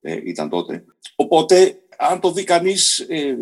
ε, 0.00 0.20
ήταν 0.24 0.48
τότε. 0.48 0.84
Οπότε, 1.16 1.78
αν 1.98 2.20
το 2.20 2.32
δει 2.32 2.44
κανείς 2.44 2.98
ε, 2.98 3.36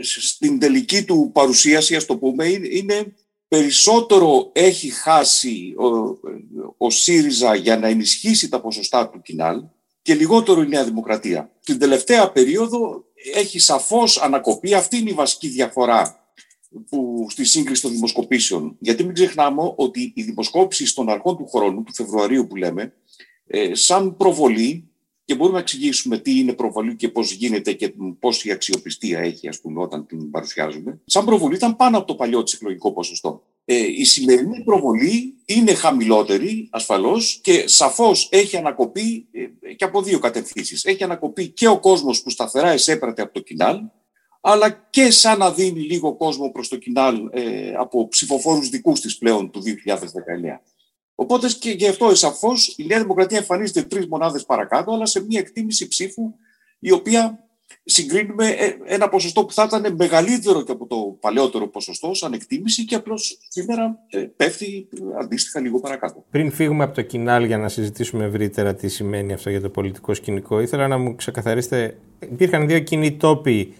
στην 0.00 0.58
τελική 0.58 1.04
του 1.04 1.30
παρουσίαση, 1.34 1.96
ας 1.96 2.04
το 2.04 2.16
πούμε, 2.16 2.46
είναι 2.48 3.14
περισσότερο 3.48 4.50
έχει 4.52 4.90
χάσει 4.90 5.74
ο, 5.78 5.86
ο 6.76 6.90
ΣΥΡΙΖΑ 6.90 7.54
για 7.54 7.78
να 7.78 7.88
ενισχύσει 7.88 8.48
τα 8.48 8.60
ποσοστά 8.60 9.08
του 9.08 9.22
Κινάλ 9.22 9.62
και 10.02 10.14
λιγότερο 10.14 10.62
η 10.62 10.68
Νέα 10.68 10.84
Δημοκρατία. 10.84 11.50
Την 11.64 11.78
τελευταία 11.78 12.32
περίοδο 12.32 13.04
έχει 13.34 13.58
σαφώς 13.58 14.22
ανακοπεί. 14.22 14.74
Αυτή 14.74 14.96
είναι 14.96 15.10
η 15.10 15.14
βασική 15.14 15.48
διαφορά 15.48 16.25
που, 16.88 17.26
στη 17.30 17.44
σύγκριση 17.44 17.82
των 17.82 17.90
δημοσκοπήσεων. 17.90 18.76
Γιατί 18.78 19.04
μην 19.04 19.14
ξεχνάμε 19.14 19.72
ότι 19.76 20.12
η 20.14 20.22
δημοσκόπηση 20.22 20.94
των 20.94 21.08
αρχών 21.08 21.36
του 21.36 21.48
χρόνου, 21.48 21.82
του 21.82 21.94
Φεβρουαρίου 21.94 22.46
που 22.46 22.56
λέμε, 22.56 22.92
ε, 23.46 23.74
σαν 23.74 24.16
προβολή, 24.16 24.90
και 25.26 25.34
μπορούμε 25.34 25.56
να 25.56 25.62
εξηγήσουμε 25.62 26.18
τι 26.18 26.38
είναι 26.38 26.52
προβολή 26.52 26.96
και 26.96 27.08
πώς 27.08 27.32
γίνεται 27.32 27.72
και 27.72 27.94
η 28.42 28.50
αξιοπιστία 28.50 29.18
έχει, 29.18 29.48
ας 29.48 29.60
πούμε, 29.60 29.82
όταν 29.82 30.06
την 30.06 30.30
παρουσιάζουμε. 30.30 31.00
Σαν 31.04 31.24
προβολή 31.24 31.54
ήταν 31.54 31.76
πάνω 31.76 31.98
από 31.98 32.06
το 32.06 32.14
παλιό 32.14 32.42
της 32.42 32.52
εκλογικό 32.52 32.92
ποσοστό. 32.92 33.42
Ε, 33.64 33.76
η 33.76 34.04
σημερινή 34.04 34.62
προβολή 34.64 35.34
είναι 35.44 35.74
χαμηλότερη, 35.74 36.68
ασφαλώς, 36.70 37.38
και 37.42 37.64
σαφώς 37.68 38.28
έχει 38.30 38.56
ανακοπεί 38.56 39.26
ε, 39.60 39.72
και 39.72 39.84
από 39.84 40.02
δύο 40.02 40.18
κατευθύνσεις. 40.18 40.84
Έχει 40.84 41.04
ανακοπεί 41.04 41.48
και 41.48 41.68
ο 41.68 41.78
κόσμος 41.78 42.22
που 42.22 42.30
σταθερά 42.30 42.74
εισέπρατε 42.74 43.22
από 43.22 43.32
το 43.32 43.40
κοινάλ, 43.40 43.80
αλλά 44.48 44.86
και 44.90 45.10
σαν 45.10 45.38
να 45.38 45.52
δίνει 45.52 45.80
λίγο 45.80 46.14
κόσμο 46.14 46.50
προς 46.50 46.68
το 46.68 46.76
κοινάλ 46.76 47.28
ε, 47.30 47.72
από 47.78 48.08
ψηφοφόρους 48.08 48.68
δικούς 48.68 49.00
της 49.00 49.18
πλέον 49.18 49.50
του 49.50 49.62
2019. 49.62 49.66
Οπότε 51.14 51.48
και 51.58 51.70
γι' 51.70 51.88
αυτό 51.88 52.08
εσαφώς 52.08 52.74
η 52.76 52.86
Νέα 52.86 53.00
Δημοκρατία 53.00 53.38
εμφανίζεται 53.38 53.82
τρεις 53.82 54.06
μονάδες 54.06 54.44
παρακάτω, 54.44 54.92
αλλά 54.92 55.06
σε 55.06 55.24
μια 55.24 55.40
εκτίμηση 55.40 55.88
ψήφου 55.88 56.34
η 56.78 56.90
οποία 56.90 57.38
συγκρίνουμε 57.84 58.48
ε, 58.48 58.76
ένα 58.84 59.08
ποσοστό 59.08 59.44
που 59.44 59.52
θα 59.52 59.64
ήταν 59.64 59.94
μεγαλύτερο 59.94 60.62
και 60.62 60.72
από 60.72 60.86
το 60.86 61.16
παλαιότερο 61.20 61.68
ποσοστό 61.68 62.14
σαν 62.14 62.32
εκτίμηση 62.32 62.84
και 62.84 62.94
απλώς 62.94 63.38
σήμερα 63.48 63.98
ε, 64.08 64.18
πέφτει 64.18 64.88
αντίστοιχα 65.20 65.60
λίγο 65.60 65.80
παρακάτω. 65.80 66.24
Πριν 66.30 66.50
φύγουμε 66.52 66.84
από 66.84 66.94
το 66.94 67.02
κοινάλ 67.02 67.44
για 67.44 67.58
να 67.58 67.68
συζητήσουμε 67.68 68.24
ευρύτερα 68.24 68.74
τι 68.74 68.88
σημαίνει 68.88 69.32
αυτό 69.32 69.50
για 69.50 69.60
το 69.60 69.68
πολιτικό 69.68 70.14
σκηνικό, 70.14 70.60
ήθελα 70.60 70.88
να 70.88 70.98
μου 70.98 71.14
ξεκαθαρίσετε. 71.14 71.98
Υπήρχαν 72.18 72.66
δύο 72.66 72.78
κοινοί 72.78 73.16
τόποι 73.16 73.74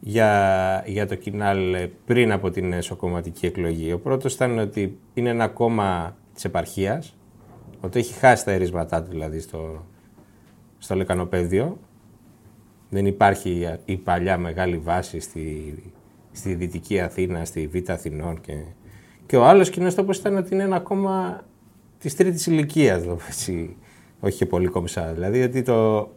για, 0.00 0.84
για 0.86 1.06
το 1.06 1.14
Κινάλ 1.14 1.88
πριν 2.06 2.32
από 2.32 2.50
την 2.50 2.72
εσωκομματική 2.72 3.46
εκλογή. 3.46 3.92
Ο 3.92 3.98
πρώτος 3.98 4.34
ήταν 4.34 4.58
ότι 4.58 4.98
είναι 5.14 5.28
ένα 5.28 5.48
κόμμα 5.48 6.16
της 6.34 6.44
επαρχίας, 6.44 7.16
ότι 7.80 7.98
έχει 7.98 8.14
χάσει 8.14 8.44
τα 8.44 8.50
ερίσματά 8.50 9.02
του 9.02 9.10
δηλαδή 9.10 9.40
στο, 9.40 9.84
στο 10.78 10.94
λεκανοπέδιο. 10.94 11.78
Δεν 12.88 13.06
υπάρχει 13.06 13.78
η 13.84 13.96
παλιά 13.96 14.38
μεγάλη 14.38 14.78
βάση 14.78 15.20
στη, 15.20 15.74
στη 16.32 16.54
Δυτική 16.54 17.00
Αθήνα, 17.00 17.44
στη 17.44 17.66
Β' 17.66 17.90
Αθηνών 17.90 18.40
και, 18.40 18.54
και 19.26 19.36
ο 19.36 19.44
άλλος 19.44 19.70
κοινός 19.70 19.94
τόπος 19.94 20.18
ήταν 20.18 20.36
ότι 20.36 20.54
είναι 20.54 20.62
ένα 20.62 20.80
κόμμα 20.80 21.44
της 21.98 22.16
τρίτης 22.16 22.46
ηλικίας, 22.46 23.02
όχι 24.20 24.38
και 24.38 24.46
πολύ 24.46 24.66
κομψά. 24.66 25.12
Δηλαδή 25.12 25.42
ότι 25.42 25.62
το, 25.62 26.10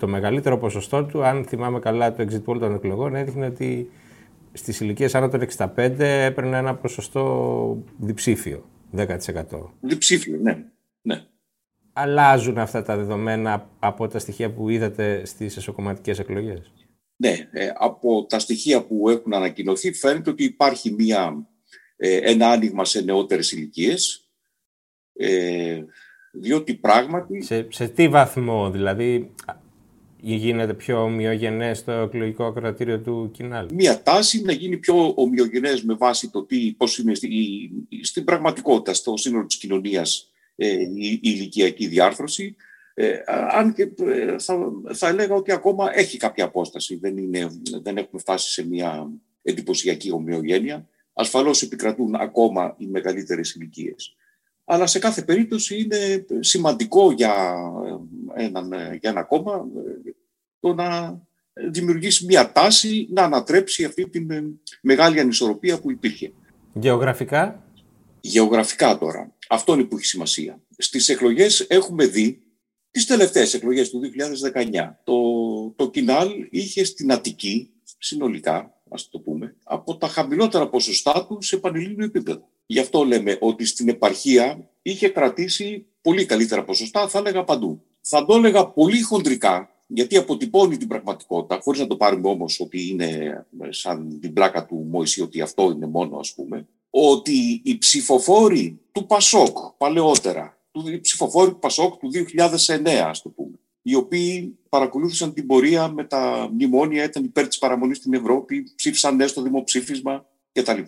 το 0.00 0.08
μεγαλύτερο 0.08 0.58
ποσοστό 0.58 1.04
του, 1.04 1.24
αν 1.24 1.44
θυμάμαι 1.44 1.78
καλά 1.78 2.14
το 2.14 2.26
exit 2.28 2.44
poll 2.44 2.58
των 2.58 2.74
εκλογών, 2.74 3.14
έδειχνε 3.14 3.46
ότι 3.46 3.90
στις 4.52 4.80
ηλικίες 4.80 5.14
άνω 5.14 5.28
των 5.28 5.46
65 5.56 5.66
έπαιρνε 5.98 6.56
ένα 6.56 6.74
ποσοστό 6.74 7.82
διψήφιο, 7.98 8.64
10%. 8.96 9.16
Διψήφιο, 9.80 10.38
ναι. 10.42 10.64
ναι. 11.02 11.24
Αλλάζουν 11.92 12.58
αυτά 12.58 12.82
τα 12.82 12.96
δεδομένα 12.96 13.70
από 13.78 14.08
τα 14.08 14.18
στοιχεία 14.18 14.52
που 14.52 14.68
είδατε 14.68 15.24
στις 15.24 15.56
εσωκομματικές 15.56 16.18
εκλογές; 16.18 16.72
Ναι, 17.16 17.48
ε, 17.50 17.72
από 17.74 18.26
τα 18.28 18.38
στοιχεία 18.38 18.84
που 18.84 19.08
έχουν 19.08 19.34
ανακοινωθεί 19.34 19.92
φαίνεται 19.92 20.30
ότι 20.30 20.44
υπάρχει 20.44 20.92
μια, 20.92 21.48
ε, 21.96 22.16
ένα 22.16 22.50
άνοιγμα 22.50 22.84
σε 22.84 23.00
νεότερες 23.00 23.52
ηλικίες. 23.52 24.24
Ε, 25.12 25.84
διότι 26.32 26.74
πράγματι... 26.74 27.42
Σε, 27.42 27.66
σε 27.70 27.88
τι 27.88 28.08
βαθμό, 28.08 28.70
δηλαδή 28.70 29.34
γίνεται 30.22 30.74
πιο 30.74 31.02
ομοιογενές 31.02 31.84
το 31.84 31.92
εκλογικό 31.92 32.44
ακροατήριο 32.44 33.00
του 33.00 33.30
Κινάλ; 33.32 33.68
Μία 33.72 34.02
τάση 34.02 34.42
να 34.42 34.52
γίνει 34.52 34.76
πιο 34.76 35.12
ομοιογενές 35.16 35.82
με 35.82 35.94
βάση 35.94 36.30
το 36.30 36.44
τι, 36.44 36.74
πώς 36.76 36.98
είναι 36.98 37.12
στην 38.02 38.24
πραγματικότητα, 38.24 38.94
στο 38.94 39.16
σύνολο 39.16 39.46
της 39.46 39.56
κοινωνίας 39.56 40.30
ε, 40.56 40.68
η, 40.68 41.10
η 41.12 41.20
ηλικιακή 41.22 41.86
διάρθρωση. 41.86 42.56
Ε, 42.94 43.22
αν 43.50 43.74
και 43.74 43.82
ε, 44.04 44.38
θα, 44.38 44.72
θα 44.92 45.08
έλεγα 45.08 45.34
ότι 45.34 45.52
ακόμα 45.52 45.98
έχει 45.98 46.16
κάποια 46.16 46.44
απόσταση. 46.44 46.96
Δεν, 46.96 47.16
είναι, 47.16 47.48
δεν 47.82 47.96
έχουμε 47.96 48.20
φτάσει 48.20 48.52
σε 48.52 48.66
μια 48.66 49.10
εντυπωσιακή 49.42 50.12
ομοιογένεια. 50.12 50.88
Ασφαλώς 51.12 51.62
επικρατούν 51.62 52.14
ακόμα 52.14 52.74
οι 52.78 52.86
μεγαλύτερες 52.86 53.54
ηλικίες. 53.54 54.16
Αλλά 54.72 54.86
σε 54.86 54.98
κάθε 54.98 55.22
περίπτωση 55.22 55.80
είναι 55.80 56.26
σημαντικό 56.40 57.12
για, 57.12 57.34
έναν, 58.34 58.68
για 59.00 59.10
ένα 59.10 59.22
κόμμα 59.22 59.66
το 60.60 60.74
να 60.74 61.20
δημιουργήσει 61.70 62.24
μια 62.24 62.52
τάση 62.52 63.08
να 63.10 63.22
ανατρέψει 63.22 63.84
αυτή 63.84 64.08
τη 64.08 64.26
μεγάλη 64.82 65.20
ανισορροπία 65.20 65.80
που 65.80 65.90
υπήρχε. 65.90 66.32
Γεωγραφικά; 66.72 67.64
Γεωγραφικά 68.20 68.98
τώρα. 68.98 69.34
Αυτό 69.48 69.72
είναι 69.72 69.84
που 69.84 69.96
έχει 69.96 70.06
σημασία. 70.06 70.60
Στις 70.78 71.08
εκλογές 71.08 71.60
έχουμε 71.60 72.06
δει 72.06 72.42
τις 72.90 73.06
τελευταίες 73.06 73.54
εκλογές 73.54 73.90
του 73.90 74.00
2019. 74.54 74.90
Το, 75.04 75.14
το 75.76 75.90
Κινάλ 75.90 76.28
είχε 76.50 76.84
στην 76.84 77.12
Αττική 77.12 77.70
συνολικά, 77.98 78.74
ας 78.90 79.08
το 79.08 79.18
πούμε, 79.18 79.56
από 79.64 79.96
τα 79.96 80.08
χαμηλότερα 80.08 80.68
ποσοστά 80.68 81.26
του 81.26 81.38
σε 81.42 81.56
πανελλήνιο 81.56 82.04
επίπεδο. 82.04 82.48
Γι' 82.70 82.78
αυτό 82.78 83.04
λέμε 83.04 83.36
ότι 83.40 83.64
στην 83.64 83.88
επαρχία 83.88 84.70
είχε 84.82 85.08
κρατήσει 85.08 85.86
πολύ 86.02 86.26
καλύτερα 86.26 86.64
ποσοστά, 86.64 87.08
θα 87.08 87.18
έλεγα 87.18 87.44
παντού. 87.44 87.82
Θα 88.00 88.24
το 88.24 88.34
έλεγα 88.34 88.66
πολύ 88.66 89.02
χοντρικά, 89.02 89.70
γιατί 89.86 90.16
αποτυπώνει 90.16 90.76
την 90.76 90.88
πραγματικότητα, 90.88 91.60
χωρίς 91.62 91.80
να 91.80 91.86
το 91.86 91.96
πάρουμε 91.96 92.28
όμως 92.28 92.60
ότι 92.60 92.88
είναι 92.88 93.46
σαν 93.68 94.18
την 94.20 94.32
πλάκα 94.32 94.66
του 94.66 94.86
Μωυσή, 94.90 95.22
ότι 95.22 95.40
αυτό 95.40 95.70
είναι 95.70 95.86
μόνο 95.86 96.18
ας 96.18 96.34
πούμε, 96.34 96.66
ότι 96.90 97.60
οι 97.64 97.78
ψηφοφόροι 97.78 98.80
του 98.92 99.06
Πασόκ 99.06 99.58
παλαιότερα, 99.76 100.58
οι 100.84 101.00
ψηφοφόροι 101.00 101.50
του 101.50 101.58
Πασόκ 101.58 101.96
του 101.96 102.10
2009 102.66 102.88
ας 102.88 103.22
το 103.22 103.28
πούμε, 103.28 103.58
οι 103.82 103.94
οποίοι 103.94 104.58
παρακολούθησαν 104.68 105.32
την 105.32 105.46
πορεία 105.46 105.88
με 105.88 106.04
τα 106.04 106.48
μνημόνια, 106.52 107.04
ήταν 107.04 107.24
υπέρ 107.24 107.48
της 107.48 107.58
παραμονής 107.58 107.96
στην 107.96 108.14
Ευρώπη, 108.14 108.72
ψήφισαν 108.76 109.16
ναι 109.16 109.26
στο 109.26 109.42
δημοψήφισμα 109.42 110.26
κτλ 110.52 110.80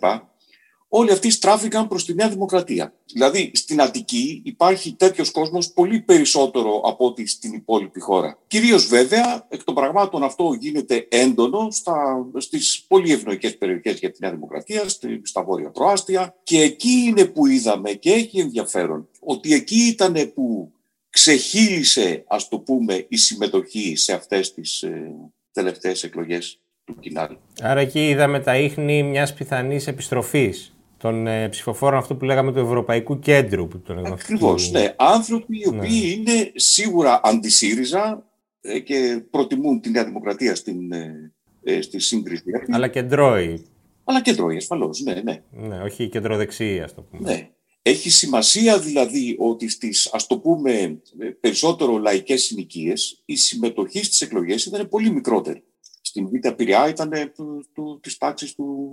όλοι 0.95 1.11
αυτοί 1.11 1.29
στράφηκαν 1.29 1.87
προς 1.87 2.05
τη 2.05 2.13
Νέα 2.13 2.29
Δημοκρατία. 2.29 2.93
Δηλαδή 3.13 3.51
στην 3.53 3.81
Αττική 3.81 4.41
υπάρχει 4.45 4.93
τέτοιος 4.93 5.31
κόσμος 5.31 5.71
πολύ 5.71 5.99
περισσότερο 6.01 6.81
από 6.85 7.05
ό,τι 7.05 7.27
στην 7.27 7.53
υπόλοιπη 7.53 7.99
χώρα. 7.99 8.37
Κυρίως 8.47 8.87
βέβαια 8.87 9.45
εκ 9.49 9.63
των 9.63 9.75
πραγμάτων 9.75 10.23
αυτό 10.23 10.55
γίνεται 10.59 11.07
έντονο 11.09 11.67
στα, 11.71 12.25
στις 12.37 12.85
πολύ 12.87 13.11
ευνοϊκές 13.11 13.57
περιοχές 13.57 13.99
για 13.99 14.11
τη 14.11 14.17
Νέα 14.21 14.31
Δημοκρατία, 14.31 14.83
στα 15.23 15.43
βόρεια 15.43 15.69
προάστια 15.69 16.35
και 16.43 16.61
εκεί 16.61 16.91
είναι 17.07 17.25
που 17.25 17.45
είδαμε 17.45 17.91
και 17.91 18.11
έχει 18.11 18.39
ενδιαφέρον 18.39 19.09
ότι 19.19 19.53
εκεί 19.53 19.77
ήταν 19.77 20.31
που 20.33 20.71
ξεχύλισε 21.09 22.23
ας 22.27 22.47
το 22.47 22.59
πούμε 22.59 23.05
η 23.07 23.17
συμμετοχή 23.17 23.95
σε 23.95 24.13
αυτές 24.13 24.53
τις 24.53 24.81
ε, 24.81 25.11
τελευταίες 25.51 26.03
εκλογές 26.03 26.59
του 26.83 26.99
Κινάλ. 26.99 27.35
Άρα 27.61 27.79
εκεί 27.79 28.07
είδαμε 28.07 28.39
τα 28.39 28.57
ίχνη 28.57 29.03
μιας 29.03 29.33
πιθανής 29.33 29.87
επιστροφής 29.87 30.72
των 31.03 31.27
ε, 31.27 31.49
ψηφοφόρων 31.49 31.99
αυτού 31.99 32.17
που 32.17 32.25
λέγαμε 32.25 32.51
του 32.51 32.59
Ευρωπαϊκού 32.59 33.19
Κέντρου. 33.19 33.67
Που 33.67 33.79
τον 33.79 34.05
Ακριβώς. 34.05 34.71
Ναι. 34.71 34.93
Άνθρωποι 34.97 35.59
οι 35.59 35.67
οποίοι 35.67 36.21
ναι. 36.25 36.31
είναι 36.31 36.51
σίγουρα 36.55 37.21
αντισύριζα 37.23 38.29
ε, 38.61 38.79
και 38.79 39.23
προτιμούν 39.29 39.81
τη 39.81 39.89
Νέα 39.89 40.05
Δημοκρατία 40.05 40.55
στην, 40.55 40.91
ε, 40.91 41.33
ε 41.63 41.81
στη 41.81 41.99
σύγκριση. 41.99 42.43
Αλλά 42.71 42.87
κεντρώοι. 42.87 43.65
Αλλά 44.03 44.21
κεντρώοι, 44.21 44.55
ασφαλώς. 44.55 44.99
Ναι, 45.01 45.13
ναι. 45.13 45.43
ναι, 45.51 45.81
όχι 45.81 46.09
κεντροδεξιοί, 46.09 46.81
ας 46.81 46.93
το 46.93 47.01
πούμε. 47.01 47.31
Ναι. 47.31 47.49
Έχει 47.81 48.09
σημασία 48.09 48.79
δηλαδή 48.79 49.35
ότι 49.39 49.69
στις, 49.69 50.09
ας 50.13 50.27
το 50.27 50.39
πούμε, 50.39 51.01
περισσότερο 51.39 51.97
λαϊκές 51.97 52.43
συνοικίες 52.43 53.21
η 53.25 53.35
συμμετοχή 53.35 54.03
στις 54.03 54.21
εκλογές 54.21 54.65
ήταν 54.65 54.89
πολύ 54.89 55.09
μικρότερη. 55.09 55.63
Στην 56.01 56.29
Β' 56.29 56.49
Πειραιά 56.49 56.89
ήταν 56.89 57.11
του, 57.35 57.65
του, 57.73 57.99
της 58.01 58.17
τάξης 58.17 58.55
του 58.55 58.89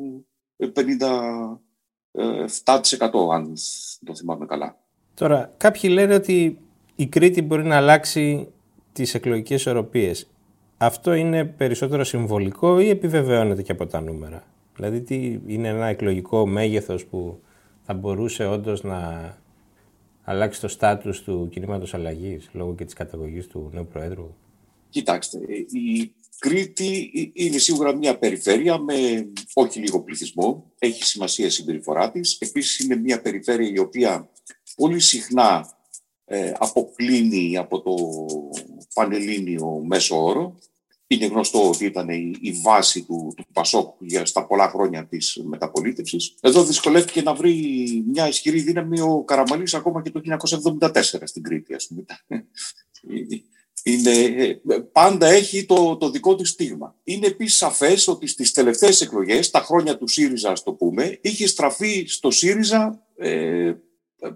50 0.75 0.81
7% 2.65 3.33
αν 3.33 3.55
το 4.05 4.15
θυμάμαι 4.15 4.47
καλά. 4.47 4.77
Τώρα, 5.15 5.53
κάποιοι 5.57 5.91
λένε 5.93 6.15
ότι 6.15 6.59
η 6.97 7.07
Κρήτη 7.07 7.43
μπορεί 7.43 7.65
να 7.65 7.77
αλλάξει 7.77 8.49
τις 8.93 9.15
εκλογικές 9.15 9.67
οροπίες. 9.67 10.31
Αυτό 10.77 11.15
είναι 11.15 11.45
περισσότερο 11.45 12.05
συμβολικό 12.05 12.81
ή 12.81 12.89
επιβεβαιώνεται 12.89 13.63
και 13.63 13.73
από 13.73 13.87
τα 13.87 14.01
νούμερα; 14.01 14.43
Δηλαδή, 14.77 15.01
τι 15.01 15.41
είναι 15.47 15.69
ένα 15.69 15.87
εκλογικό 15.87 16.47
μέγεθος 16.47 17.05
που 17.05 17.41
θα 17.83 17.95
μπορούσε 17.95 18.47
όντως 18.47 18.83
να 18.83 19.39
αλλάξει 20.23 20.61
το 20.61 20.69
στάτους 20.69 21.23
του 21.23 21.49
κινήματος 21.51 21.95
αλλαγής 21.95 22.49
λόγω 22.53 22.75
και 22.75 22.85
της 22.85 22.95
καταγωγής 22.95 23.47
του 23.47 23.71
νέου 23.73 23.87
Προέδρου; 23.87 24.35
Κοιτάξτε, 24.89 25.39
η 25.71 26.13
Κρήτη 26.41 27.11
είναι 27.35 27.59
σίγουρα 27.59 27.97
μια 27.97 28.19
περιφέρεια 28.19 28.79
με 28.79 29.29
όχι 29.55 29.81
λίγο 29.81 30.03
πληθυσμό. 30.03 30.73
Έχει 30.79 31.05
σημασία 31.05 31.47
η 31.47 31.51
συμπεριφορά 31.51 32.11
της. 32.11 32.37
Επίσης, 32.41 32.79
είναι 32.79 32.97
μια 32.97 33.21
περιφέρεια 33.21 33.69
η 33.69 33.79
οποία 33.79 34.31
πολύ 34.77 35.01
συχνά 35.01 35.79
ε, 36.25 36.53
αποκλίνει 36.59 37.57
από 37.57 37.83
το 37.83 37.95
πανελλήνιο 38.95 39.83
μέσο 39.87 40.25
όρο. 40.25 40.59
Είναι 41.07 41.27
γνωστό 41.27 41.69
ότι 41.69 41.85
ήταν 41.85 42.09
η, 42.41 42.61
βάση 42.63 43.05
του, 43.05 43.33
του 43.37 43.45
Πασόκ 43.53 43.95
για 43.99 44.25
στα 44.27 44.47
πολλά 44.47 44.69
χρόνια 44.69 45.07
της 45.07 45.43
μεταπολίτευσης. 45.45 46.35
Εδώ 46.41 46.65
δυσκολεύτηκε 46.65 47.23
να 47.23 47.35
βρει 47.35 47.55
μια 48.07 48.29
ισχυρή 48.29 48.61
δύναμη 48.61 49.01
ο 49.01 49.23
Καραμαλής 49.25 49.75
ακόμα 49.75 50.03
και 50.03 50.11
το 50.11 50.21
1974 50.81 50.91
στην 51.25 51.43
Κρήτη, 51.43 51.75
ας 51.75 51.87
πούμε 51.87 52.05
είναι, 53.83 54.61
πάντα 54.93 55.27
έχει 55.27 55.67
το, 55.67 55.97
το 55.97 56.11
δικό 56.11 56.35
του 56.35 56.45
στίγμα. 56.45 56.95
Είναι 57.05 57.27
επίσης 57.27 57.57
σαφές 57.57 58.09
ότι 58.09 58.27
στις 58.27 58.53
τελευταίες 58.53 59.01
εκλογές, 59.01 59.51
τα 59.51 59.61
χρόνια 59.61 59.97
του 59.97 60.09
ΣΥΡΙΖΑ, 60.09 60.51
ας 60.51 60.63
το 60.63 60.73
πούμε, 60.73 61.19
είχε 61.21 61.47
στραφεί 61.47 62.05
στο 62.09 62.31
ΣΥΡΙΖΑ 62.31 63.03
ε, 63.17 63.73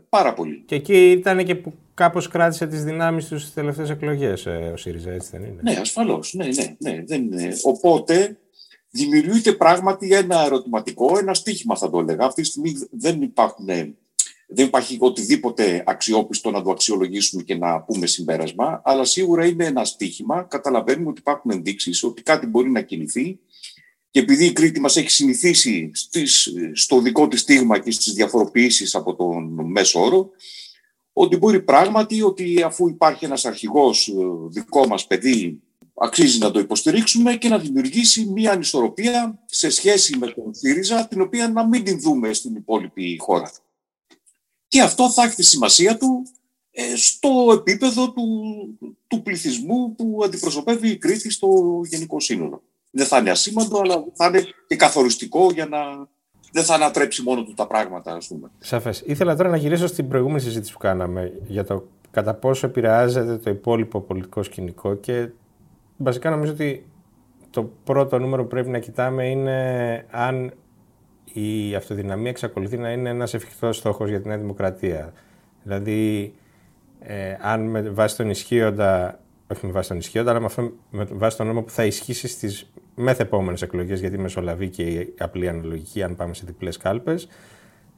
πάρα 0.09 0.35
πολύ. 0.35 0.63
Και 0.67 0.75
εκεί 0.75 1.11
ήταν 1.11 1.45
και 1.45 1.55
που 1.55 1.73
κάπως 1.95 2.29
κράτησε 2.29 2.67
τις 2.67 2.85
δυνάμεις 2.85 3.29
τους 3.29 3.41
στις 3.41 3.55
τελευταίες 3.55 3.91
εκλογές 3.91 4.47
ε, 4.47 4.71
ο 4.75 4.77
ΣΥΡΙΖΑ, 4.77 5.11
έτσι 5.11 5.29
δεν 5.33 5.45
είναι; 5.45 5.61
Ναι, 5.63 5.77
ασφαλώς. 5.81 6.35
Ναι, 6.35 6.47
ναι, 6.47 6.77
ναι, 6.79 7.03
δεν 7.07 7.23
είναι. 7.23 7.57
Οπότε 7.63 8.39
δημιουργείται 8.91 9.53
πράγματι 9.53 10.15
ένα 10.15 10.45
ερωτηματικό, 10.45 11.19
ένα 11.19 11.35
στίχημα 11.35 11.77
θα 11.77 11.91
το 11.91 11.99
έλεγα. 11.99 12.25
Αυτή 12.25 12.43
τη 12.43 12.49
στιγμή 12.49 12.73
δεν 12.91 13.23
υπάρχουν 13.23 13.69
δεν 14.49 14.67
υπάρχει 14.67 14.97
οτιδήποτε 15.01 15.83
αξιόπιστο 15.87 16.51
να 16.51 16.63
το 16.63 16.71
αξιολογήσουμε 16.71 17.43
και 17.43 17.55
να 17.55 17.81
πούμε 17.81 18.07
συμπέρασμα, 18.07 18.83
αλλά 18.85 19.05
σίγουρα 19.05 19.47
είναι 19.47 19.65
ένα 19.65 19.85
στίχημα. 19.85 20.43
Καταλαβαίνουμε 20.43 21.09
ότι 21.09 21.21
υπάρχουν 21.21 21.51
ενδείξεις 21.51 22.03
ότι 22.03 22.23
κάτι 22.23 22.47
μπορεί 22.47 22.71
να 22.71 22.81
κινηθεί 22.81 23.39
και 24.15 24.21
επειδή 24.21 24.45
η 24.45 24.53
Κρήτη 24.53 24.81
μας 24.81 24.97
έχει 24.97 25.11
συνηθίσει 25.11 25.91
στις, 25.95 26.53
στο 26.73 27.01
δικό 27.01 27.29
της 27.29 27.41
στίγμα 27.41 27.79
και 27.79 27.91
στις 27.91 28.13
διαφοροποιήσεις 28.13 28.95
από 28.95 29.15
τον 29.15 29.71
μέσο 29.71 30.01
όρο, 30.01 30.31
ότι 31.13 31.37
μπορεί 31.37 31.63
πράγματι 31.63 32.23
ότι 32.23 32.63
αφού 32.63 32.89
υπάρχει 32.89 33.25
ένας 33.25 33.45
αρχηγός 33.45 34.09
ε, 34.09 34.13
δικό 34.49 34.87
μας 34.87 35.07
παιδί, 35.07 35.63
αξίζει 35.95 36.39
να 36.39 36.51
το 36.51 36.59
υποστηρίξουμε 36.59 37.37
και 37.37 37.49
να 37.49 37.59
δημιουργήσει 37.59 38.25
μια 38.27 38.53
ανισορροπία 38.53 39.39
σε 39.45 39.71
σχέση 39.71 40.19
με 40.19 40.27
τον 40.27 40.55
ΣΥΡΙΖΑ, 40.55 41.07
την 41.07 41.21
οποία 41.21 41.49
να 41.49 41.67
μην 41.67 41.85
την 41.85 42.01
δούμε 42.01 42.33
στην 42.33 42.55
υπόλοιπη 42.55 43.17
χώρα. 43.19 43.51
Και 44.75 44.83
αυτό 44.83 45.11
θα 45.11 45.23
έχει 45.23 45.35
τη 45.35 45.43
σημασία 45.43 45.97
του 45.97 46.27
ε, 46.71 46.97
στο 46.97 47.29
επίπεδο 47.53 48.13
του, 48.13 48.25
του 49.07 49.23
πληθυσμού 49.23 49.95
που 49.95 50.21
αντιπροσωπεύει 50.25 50.89
η 50.89 50.97
Κρήτη 50.97 51.31
στο 51.31 51.49
Γενικό 51.85 52.21
Σύνολο. 52.21 52.63
Δεν 52.91 53.07
θα 53.07 53.19
είναι 53.19 53.31
ασήμαντο, 53.31 53.79
αλλά 53.79 54.05
θα 54.15 54.27
είναι 54.27 54.45
και 54.67 54.77
καθοριστικό 54.77 55.51
για 55.53 55.67
να 55.67 55.79
δεν 56.53 56.65
θα 56.65 56.75
ανατρέψει 56.75 57.23
μόνο 57.23 57.45
του 57.45 57.55
τα 57.55 57.67
πράγματα, 57.67 58.15
ας 58.15 58.27
πούμε. 58.27 58.51
Σαφές. 58.59 59.03
Ήθελα 59.07 59.37
τώρα 59.37 59.49
να 59.49 59.57
γυρίσω 59.57 59.87
στην 59.87 60.09
προηγούμενη 60.09 60.41
συζήτηση 60.41 60.73
που 60.73 60.79
κάναμε 60.79 61.41
για 61.47 61.65
το 61.65 61.89
κατά 62.11 62.35
πόσο 62.35 62.67
επηρεάζεται 62.67 63.37
το 63.37 63.51
υπόλοιπο 63.51 64.01
πολιτικό 64.01 64.43
σκηνικό 64.43 64.95
και 64.95 65.29
βασικά 65.97 66.31
νομίζω 66.31 66.53
ότι 66.53 66.87
το 67.51 67.71
πρώτο 67.85 68.19
νούμερο 68.19 68.43
που 68.43 68.49
πρέπει 68.49 68.69
να 68.69 68.79
κοιτάμε 68.79 69.29
είναι 69.29 70.07
αν 70.11 70.53
η 71.35 71.75
αυτοδυναμία 71.75 72.31
εξακολουθεί 72.31 72.77
να 72.77 72.93
είναι 72.93 73.09
ένας 73.09 73.35
εφικτός 73.35 73.77
στόχος 73.77 74.09
για 74.09 74.21
την 74.21 74.29
Νέα 74.29 74.39
Δημοκρατία. 74.39 75.13
Δηλαδή, 75.63 76.35
ε, 77.01 77.37
αν 77.41 77.67
με 77.67 77.81
βάση 77.81 78.17
τον 78.17 78.31
ισχύοντα, 78.31 79.21
όχι 79.53 79.67
με 79.67 79.73
βάση 79.73 79.89
τον 79.89 79.99
ισχύοντα, 79.99 80.31
αλλά 80.31 80.41
με, 80.41 80.73
με 80.91 81.05
βάση 81.05 81.37
τον 81.37 81.47
νόμο 81.47 81.63
που 81.63 81.71
θα 81.71 81.85
ισχύσει 81.85 82.29
στις 82.29 82.71
μεθεπόμενες 82.95 83.63
εκλογές, 83.63 84.01
γιατί 84.01 84.19
μεσολαβεί 84.19 84.69
και 84.69 84.83
η 84.83 85.15
απλή 85.19 85.49
αναλογική, 85.49 86.03
αν 86.03 86.17
πάμε 86.17 86.35
σε 86.35 86.43
διπλές 86.47 86.77
κάλπες, 86.77 87.29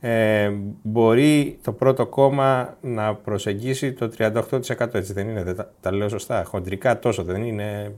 ε, 0.01 0.53
μπορεί 0.83 1.59
το 1.63 1.73
πρώτο 1.73 2.07
κόμμα 2.07 2.77
να 2.81 3.15
προσεγγίσει 3.15 3.93
το 3.93 4.11
38% 4.19 4.95
έτσι 4.95 5.13
δεν 5.13 5.29
είναι, 5.29 5.43
δεν 5.43 5.57
τα, 5.57 5.73
τα 5.81 5.93
λέω 5.93 6.09
σωστά, 6.09 6.45
χοντρικά 6.45 6.99
τόσο 6.99 7.25
δεν 7.25 7.43
είναι 7.43 7.95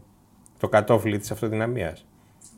το 0.58 0.68
κατόφλι 0.68 1.18
της 1.18 1.30
αυτοδυναμίας. 1.30 2.06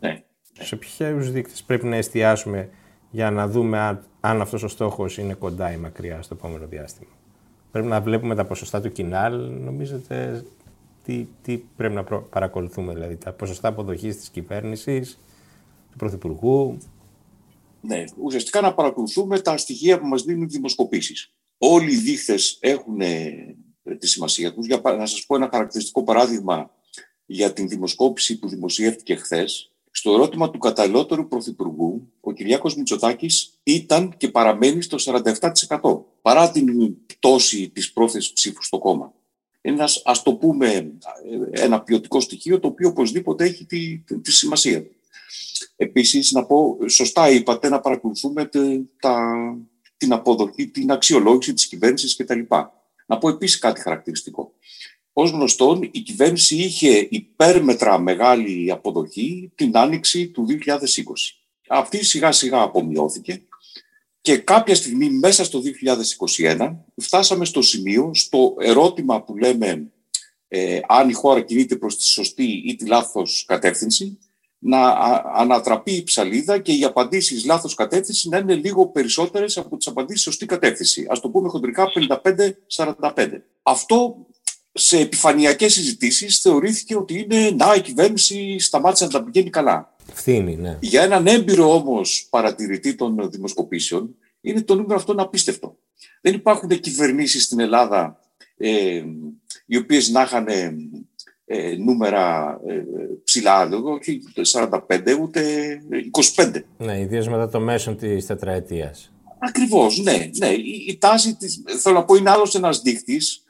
Ναι. 0.00 0.22
Σε 0.62 0.76
ποιους 0.76 1.30
δείκτες 1.30 1.62
πρέπει 1.62 1.86
να 1.86 1.96
εστιάσουμε 1.96 2.70
για 3.10 3.30
να 3.30 3.48
δούμε 3.48 3.78
αν, 3.78 4.04
αν 4.20 4.40
αυτός 4.40 4.62
ο 4.62 4.68
στόχος 4.68 5.18
είναι 5.18 5.34
κοντά 5.34 5.72
ή 5.72 5.76
μακριά 5.76 6.22
στο 6.22 6.34
επόμενο 6.34 6.66
διάστημα. 6.66 7.10
Πρέπει 7.70 7.86
να 7.86 8.00
βλέπουμε 8.00 8.34
τα 8.34 8.44
ποσοστά 8.44 8.80
του 8.80 8.92
κοινάλ, 8.92 9.50
νομίζετε, 9.50 10.44
τι, 11.04 11.26
τι 11.42 11.56
πρέπει 11.76 11.94
να 11.94 12.04
παρακολουθούμε, 12.04 12.92
δηλαδή 12.92 13.16
τα 13.16 13.32
ποσοστά 13.32 13.68
αποδοχής 13.68 14.16
της 14.16 14.28
κυβέρνησης, 14.28 15.18
του 15.90 15.96
Πρωθυπουργού. 15.96 16.78
Ναι, 17.80 18.04
ουσιαστικά 18.22 18.60
να 18.60 18.74
παρακολουθούμε 18.74 19.40
τα 19.40 19.56
στοιχεία 19.56 20.00
που 20.00 20.06
μας 20.06 20.22
δίνουν 20.22 20.42
οι 20.42 20.46
δημοσκοπήσεις. 20.46 21.32
Όλοι 21.58 21.92
οι 21.92 21.96
δείχτε 21.96 22.34
έχουν 22.60 23.00
ε, 23.00 23.56
τη 23.98 24.06
σημασία 24.06 24.54
τους. 24.54 24.66
Για 24.66 24.80
να 24.84 25.06
σας 25.06 25.26
πω 25.26 25.36
ένα 25.36 25.48
χαρακτηριστικό 25.52 26.02
παράδειγμα 26.02 26.70
για 27.26 27.52
την 27.52 27.68
δημοσκόπηση 27.68 28.38
που 28.38 28.48
δημοσιεύτηκε 28.48 29.14
χθες 29.14 29.69
στο 29.90 30.12
ερώτημα 30.12 30.50
του 30.50 30.58
καταλληλότερου 30.58 31.28
πρωθυπουργού, 31.28 32.12
ο 32.20 32.32
Κυριάκος 32.32 32.76
Μητσοτάκης 32.76 33.52
ήταν 33.62 34.16
και 34.16 34.28
παραμένει 34.28 34.82
στο 34.82 34.96
47% 35.78 36.02
παρά 36.22 36.50
την 36.50 36.96
πτώση 37.06 37.68
της 37.68 37.92
πρόθεσης 37.92 38.32
ψήφου 38.32 38.62
στο 38.62 38.78
κόμμα. 38.78 39.14
Ένας, 39.60 40.02
ας 40.04 40.22
το 40.22 40.34
πούμε, 40.34 40.92
ένα 41.50 41.82
ποιοτικό 41.82 42.20
στοιχείο 42.20 42.60
το 42.60 42.68
οποίο 42.68 42.88
οπωσδήποτε 42.88 43.44
έχει 43.44 43.64
τη, 43.64 43.98
τη, 43.98 44.32
σημασία 44.32 44.82
του. 44.82 44.94
Επίσης, 45.76 46.30
να 46.30 46.44
πω, 46.44 46.78
σωστά 46.88 47.30
είπατε, 47.30 47.68
να 47.68 47.80
παρακολουθούμε 47.80 48.50
τα, 49.00 49.36
την 49.96 50.12
αποδοχή, 50.12 50.68
την 50.68 50.90
αξιολόγηση 50.90 51.52
της 51.52 51.66
κυβέρνησης 51.66 52.16
κτλ. 52.16 52.40
Να 53.06 53.18
πω 53.18 53.28
επίσης 53.28 53.58
κάτι 53.58 53.80
χαρακτηριστικό. 53.80 54.52
Ω 55.12 55.22
γνωστόν, 55.22 55.82
η 55.92 56.00
κυβέρνηση 56.00 56.56
είχε 56.56 57.06
υπέρμετρα 57.10 57.98
μεγάλη 57.98 58.70
αποδοχή 58.70 59.52
την 59.54 59.76
άνοιξη 59.76 60.28
του 60.28 60.46
2020. 60.48 60.76
Αυτή 61.68 62.04
σιγά 62.04 62.32
σιγά 62.32 62.62
απομειώθηκε 62.62 63.42
και 64.20 64.38
κάποια 64.38 64.74
στιγμή 64.74 65.10
μέσα 65.10 65.44
στο 65.44 65.62
2021 66.38 66.76
φτάσαμε 66.96 67.44
στο 67.44 67.62
σημείο, 67.62 68.10
στο 68.14 68.54
ερώτημα 68.58 69.22
που 69.22 69.36
λέμε 69.36 69.92
ε, 70.48 70.80
αν 70.88 71.08
η 71.08 71.12
χώρα 71.12 71.40
κινείται 71.40 71.76
προς 71.76 71.96
τη 71.96 72.04
σωστή 72.04 72.62
ή 72.66 72.76
τη 72.76 72.86
λάθος 72.86 73.44
κατεύθυνση, 73.46 74.18
να 74.58 74.88
ανατραπεί 75.34 75.92
η 75.92 76.02
ψαλίδα 76.02 76.58
και 76.58 76.72
οι 76.72 76.84
απαντήσεις 76.84 77.44
λάθος 77.44 77.74
κατεύθυνση 77.74 78.28
να 78.28 78.38
είναι 78.38 78.54
λίγο 78.54 78.86
περισσότερες 78.86 79.58
από 79.58 79.76
τις 79.76 79.86
απαντήσεις 79.86 80.22
σωστή 80.22 80.46
κατεύθυνση. 80.46 81.06
Ας 81.10 81.20
το 81.20 81.28
πούμε 81.30 81.48
χοντρικά 81.48 81.86
55-45. 83.16 83.28
Αυτό 83.62 84.26
σε 84.72 84.98
επιφανειακές 84.98 85.72
συζητήσεις 85.72 86.38
θεωρήθηκε 86.38 86.96
ότι 86.96 87.18
είναι 87.18 87.50
να 87.50 87.74
η 87.74 87.80
κυβέρνηση 87.80 88.58
σταμάτησε 88.58 89.04
να 89.04 89.10
τα 89.10 89.24
πηγαίνει 89.24 89.50
καλά. 89.50 89.96
Φθήνει, 90.12 90.56
ναι. 90.56 90.78
Για 90.80 91.02
έναν 91.02 91.26
έμπειρο 91.26 91.74
όμως 91.74 92.26
παρατηρητή 92.30 92.94
των 92.94 93.30
δημοσκοπήσεων, 93.30 94.14
είναι 94.40 94.62
το 94.62 94.74
νούμερο 94.74 94.94
αυτό 94.94 95.14
απίστευτο. 95.16 95.76
Δεν 96.20 96.34
υπάρχουν 96.34 96.68
κυβερνήσεις 96.68 97.44
στην 97.44 97.60
Ελλάδα 97.60 98.20
ε, 98.56 99.02
οι 99.66 99.76
οποίες 99.76 100.08
να 100.08 100.22
είχαν 100.22 100.46
ε, 100.48 100.76
ε, 101.44 101.76
νούμερα 101.76 102.58
ε, 102.66 102.82
ψηλά, 103.24 103.68
όχι 103.68 104.22
45 104.52 104.70
ούτε 105.20 105.42
25. 106.36 106.60
Ναι, 106.78 107.00
ιδίως 107.00 107.28
μετά 107.28 107.48
το 107.48 107.60
μέσο 107.60 107.94
της 107.94 108.26
τετραετίας. 108.26 109.12
Ακριβώς, 109.38 109.98
ναι. 109.98 110.30
ναι. 110.36 110.48
Η, 110.86 110.96
τάση, 111.00 111.34
της, 111.34 111.62
θέλω 111.80 111.94
να 111.94 112.04
πω, 112.04 112.14
είναι 112.14 112.30
άλλος 112.30 112.54
ένας 112.54 112.82
δείκτης, 112.82 113.44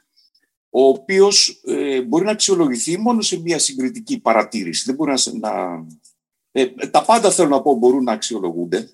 ο 0.73 0.83
οποίος 0.83 1.61
ε, 1.65 2.01
μπορεί 2.01 2.25
να 2.25 2.31
αξιολογηθεί 2.31 2.97
μόνο 2.97 3.21
σε 3.21 3.39
μια 3.39 3.59
συγκριτική 3.59 4.19
παρατήρηση. 4.19 4.83
Δεν 4.85 4.95
μπορεί 4.95 5.13
να... 5.39 5.85
ε, 6.51 6.65
τα 6.65 7.05
πάντα, 7.05 7.31
θέλω 7.31 7.49
να 7.49 7.61
πω, 7.61 7.73
μπορούν 7.75 8.03
να 8.03 8.11
αξιολογούνται. 8.11 8.89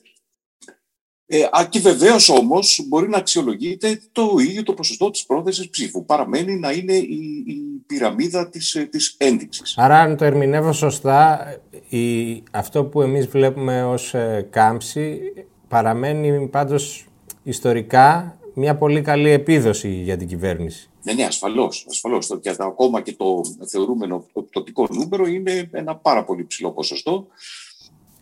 Ε, 1.25 1.45
και 1.69 1.79
βεβαίως 1.79 2.29
όμως 2.29 2.85
μπορεί 2.87 3.09
να 3.09 3.17
αξιολογείται 3.17 4.01
το 4.11 4.35
ίδιο 4.39 4.63
το 4.63 4.73
ποσοστό 4.73 5.09
της 5.09 5.25
πρόθεσης 5.25 5.69
ψήφου. 5.69 6.05
Παραμένει 6.05 6.55
να 6.55 6.71
είναι 6.71 6.93
η, 6.93 7.43
η 7.47 7.83
πυραμίδα 7.87 8.49
της 8.49 8.87
της 8.89 9.15
ένδειξης. 9.17 9.73
Άρα, 9.77 9.99
αν 9.99 10.17
το 10.17 10.25
ερμηνεύω 10.25 10.73
σωστά, 10.73 11.45
η, 11.89 12.43
αυτό 12.51 12.85
που 12.85 13.01
εμείς 13.01 13.27
βλέπουμε 13.27 13.83
ως 13.83 14.13
ε, 14.13 14.47
κάμψη 14.49 15.19
παραμένει 15.67 16.47
πάντως 16.47 17.07
ιστορικά 17.43 18.37
μια 18.53 18.75
πολύ 18.75 19.01
καλή 19.01 19.29
επίδοση 19.29 19.89
για 19.89 20.17
την 20.17 20.27
κυβέρνηση. 20.27 20.89
Ναι, 21.07 21.13
ναι, 21.13 21.23
ασφαλώς. 21.23 21.85
Ασφαλώς. 21.89 22.39
Και 22.41 22.55
ακόμα 22.57 23.01
και 23.01 23.13
το 23.13 23.41
θεωρούμενο 23.67 24.25
πτωτικό 24.49 24.87
νούμερο 24.91 25.25
είναι 25.25 25.69
ένα 25.71 25.95
πάρα 25.95 26.23
πολύ 26.23 26.45
ψηλό 26.45 26.71
ποσοστό. 26.71 27.27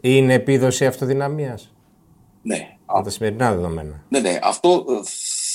Είναι 0.01 0.33
επίδοση 0.33 0.85
αυτοδυναμίας; 0.85 1.73
Ναι. 2.41 2.77
Από 2.85 3.03
τα 3.03 3.09
σημερινά 3.09 3.55
δεδομένα. 3.55 4.05
Ναι, 4.09 4.19
ναι. 4.19 4.39
Αυτό 4.41 4.85
ε, 4.89 4.93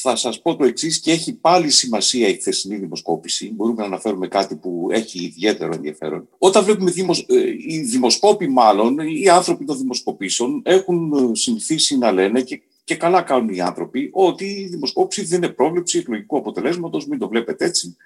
θα 0.01 0.17
σας 0.17 0.43
πω 0.43 0.57
το 0.57 0.65
εξής 0.65 1.01
και 1.01 1.11
έχει 1.13 1.33
πάλι 1.33 1.71
σημασία 1.71 2.29
η 2.29 2.35
χθεσινή 2.35 2.77
δημοσκόπηση. 2.77 3.53
Μπορούμε 3.55 3.81
να 3.81 3.87
αναφέρουμε 3.87 4.29
κάτι 4.29 4.57
που 4.57 4.89
έχει 4.91 5.25
ιδιαίτερο 5.25 5.73
ενδιαφέρον. 5.75 6.29
Όταν 6.39 6.65
βλέπουμε 6.65 6.91
δημοσ... 6.91 7.19
Ε, 7.29 7.35
οι 7.67 7.79
δημοσκόποι, 7.81 8.49
μάλλον, 8.49 8.99
οι 8.99 9.29
άνθρωποι 9.29 9.65
των 9.65 9.79
δημοσκοπήσεων 9.79 10.63
έχουν 10.65 11.13
ε, 11.13 11.37
συνηθίσει 11.37 11.99
να 11.99 12.13
λένε 12.13 12.41
και, 12.41 12.63
και 12.91 12.97
καλά 12.97 13.23
κάνουν 13.23 13.49
οι 13.49 13.61
άνθρωποι 13.61 14.11
ότι 14.13 14.45
η 14.45 14.69
δημοσκόπηση 14.69 15.25
δεν 15.25 15.43
είναι 15.43 15.53
πρόβλεψη 15.53 15.99
εκλογικού 15.99 16.37
αποτελέσματος. 16.37 17.07
Μην 17.07 17.19
το 17.19 17.29
βλέπετε 17.29 17.65
έτσι. 17.65 17.97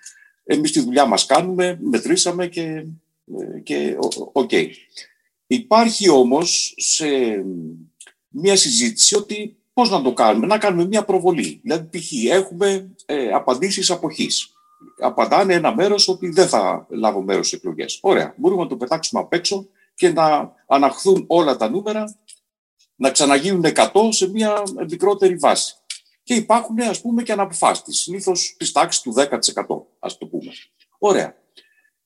Εμείς 0.45 0.73
τη 0.73 0.81
δουλειά 0.81 1.07
μας 1.07 1.27
κάνουμε, 1.27 1.79
μετρήσαμε 1.83 2.47
και. 2.47 2.85
και 3.63 3.97
OK. 4.33 4.49
Okay. 4.51 4.69
Υπάρχει 5.47 6.09
όμως 6.09 6.75
σε 6.77 7.07
μια 8.29 8.57
συζήτηση 8.57 9.17
ότι 9.17 9.57
πώς 9.73 9.91
να 9.91 10.03
το 10.03 10.13
κάνουμε, 10.13 10.47
να 10.47 10.59
κάνουμε 10.59 10.87
μια 10.87 11.05
προβολή. 11.05 11.61
Δηλαδή, 11.63 11.99
π.χ. 11.99 12.13
έχουμε 12.31 12.91
ε, 13.07 13.29
απαντήσεις 13.29 13.91
αποχής. 13.91 14.53
Απαντάνε 14.99 15.55
ένα 15.55 15.75
μέρος 15.75 16.09
ότι 16.09 16.29
δεν 16.29 16.49
θα 16.49 16.87
λάβω 16.91 17.23
μέρος 17.23 17.49
σε 17.49 17.57
εκλογές. 17.57 17.99
Ωραία, 18.03 18.35
μπορούμε 18.37 18.63
να 18.63 18.69
το 18.69 18.77
πετάξουμε 18.77 19.21
απ' 19.21 19.33
έξω 19.33 19.67
και 19.95 20.13
να 20.13 20.53
αναχθούν 20.67 21.25
όλα 21.27 21.57
τα 21.57 21.71
νούμερα, 21.71 22.17
να 22.97 23.11
ξαναγίνουν 23.11 23.65
100 23.65 23.91
σε 24.09 24.31
μια 24.31 24.63
μικρότερη 24.89 25.35
βάση. 25.35 25.75
Και 26.23 26.35
υπάρχουν, 26.35 26.81
ας 26.81 27.01
πούμε, 27.01 27.23
και 27.23 27.33
αναποφάσεις, 27.33 28.01
συνήθως 28.01 28.55
της 28.59 28.73
τάξης 28.73 29.03
του 29.03 29.13
10%, 29.13 29.87
ας 29.99 30.19
το 30.19 30.27
πούμε. 30.27 30.53
Ωραία. 30.99 31.35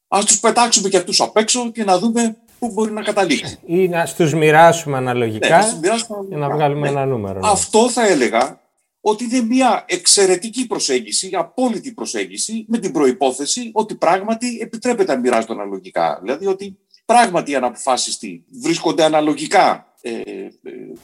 Ας 0.09 0.24
τους 0.24 0.40
πετάξουμε 0.40 0.88
και 0.88 0.96
αυτούς 0.96 1.20
απ' 1.20 1.37
έξω 1.37 1.70
και 1.70 1.85
να 1.85 1.98
δούμε 1.98 2.37
πού 2.59 2.70
μπορεί 2.72 2.92
να 2.92 3.03
καταλήξει. 3.03 3.59
Ή 3.66 3.88
να 3.88 4.07
στους 4.07 4.35
μοιράσουμε 4.35 4.96
αναλογικά 4.96 5.79
ναι, 5.81 5.88
για 6.29 6.37
να 6.37 6.51
βγάλουμε 6.51 6.81
ναι. 6.81 6.88
ένα 6.88 7.07
νούμερο. 7.07 7.40
Ναι. 7.40 7.48
Αυτό 7.48 7.90
θα 7.90 8.07
έλεγα 8.07 8.61
ότι 9.01 9.24
είναι 9.24 9.40
μια 9.40 9.85
εξαιρετική 9.87 10.66
προσέγγιση, 10.66 11.31
απόλυτη 11.33 11.92
προσέγγιση, 11.92 12.64
με 12.68 12.79
την 12.79 12.92
προϋπόθεση 12.92 13.70
ότι 13.72 13.94
πράγματι 13.94 14.59
επιτρέπεται 14.61 15.14
να 15.14 15.20
μοιράζονται 15.20 15.53
αναλογικά. 15.53 16.18
Δηλαδή 16.22 16.46
ότι 16.46 16.79
πράγματι 17.05 17.51
οι 17.51 17.55
αναποφάσιστοι 17.55 18.44
βρίσκονται 18.62 19.05
αναλογικά 19.05 19.88
ε, 20.01 20.11
ε, 20.11 20.51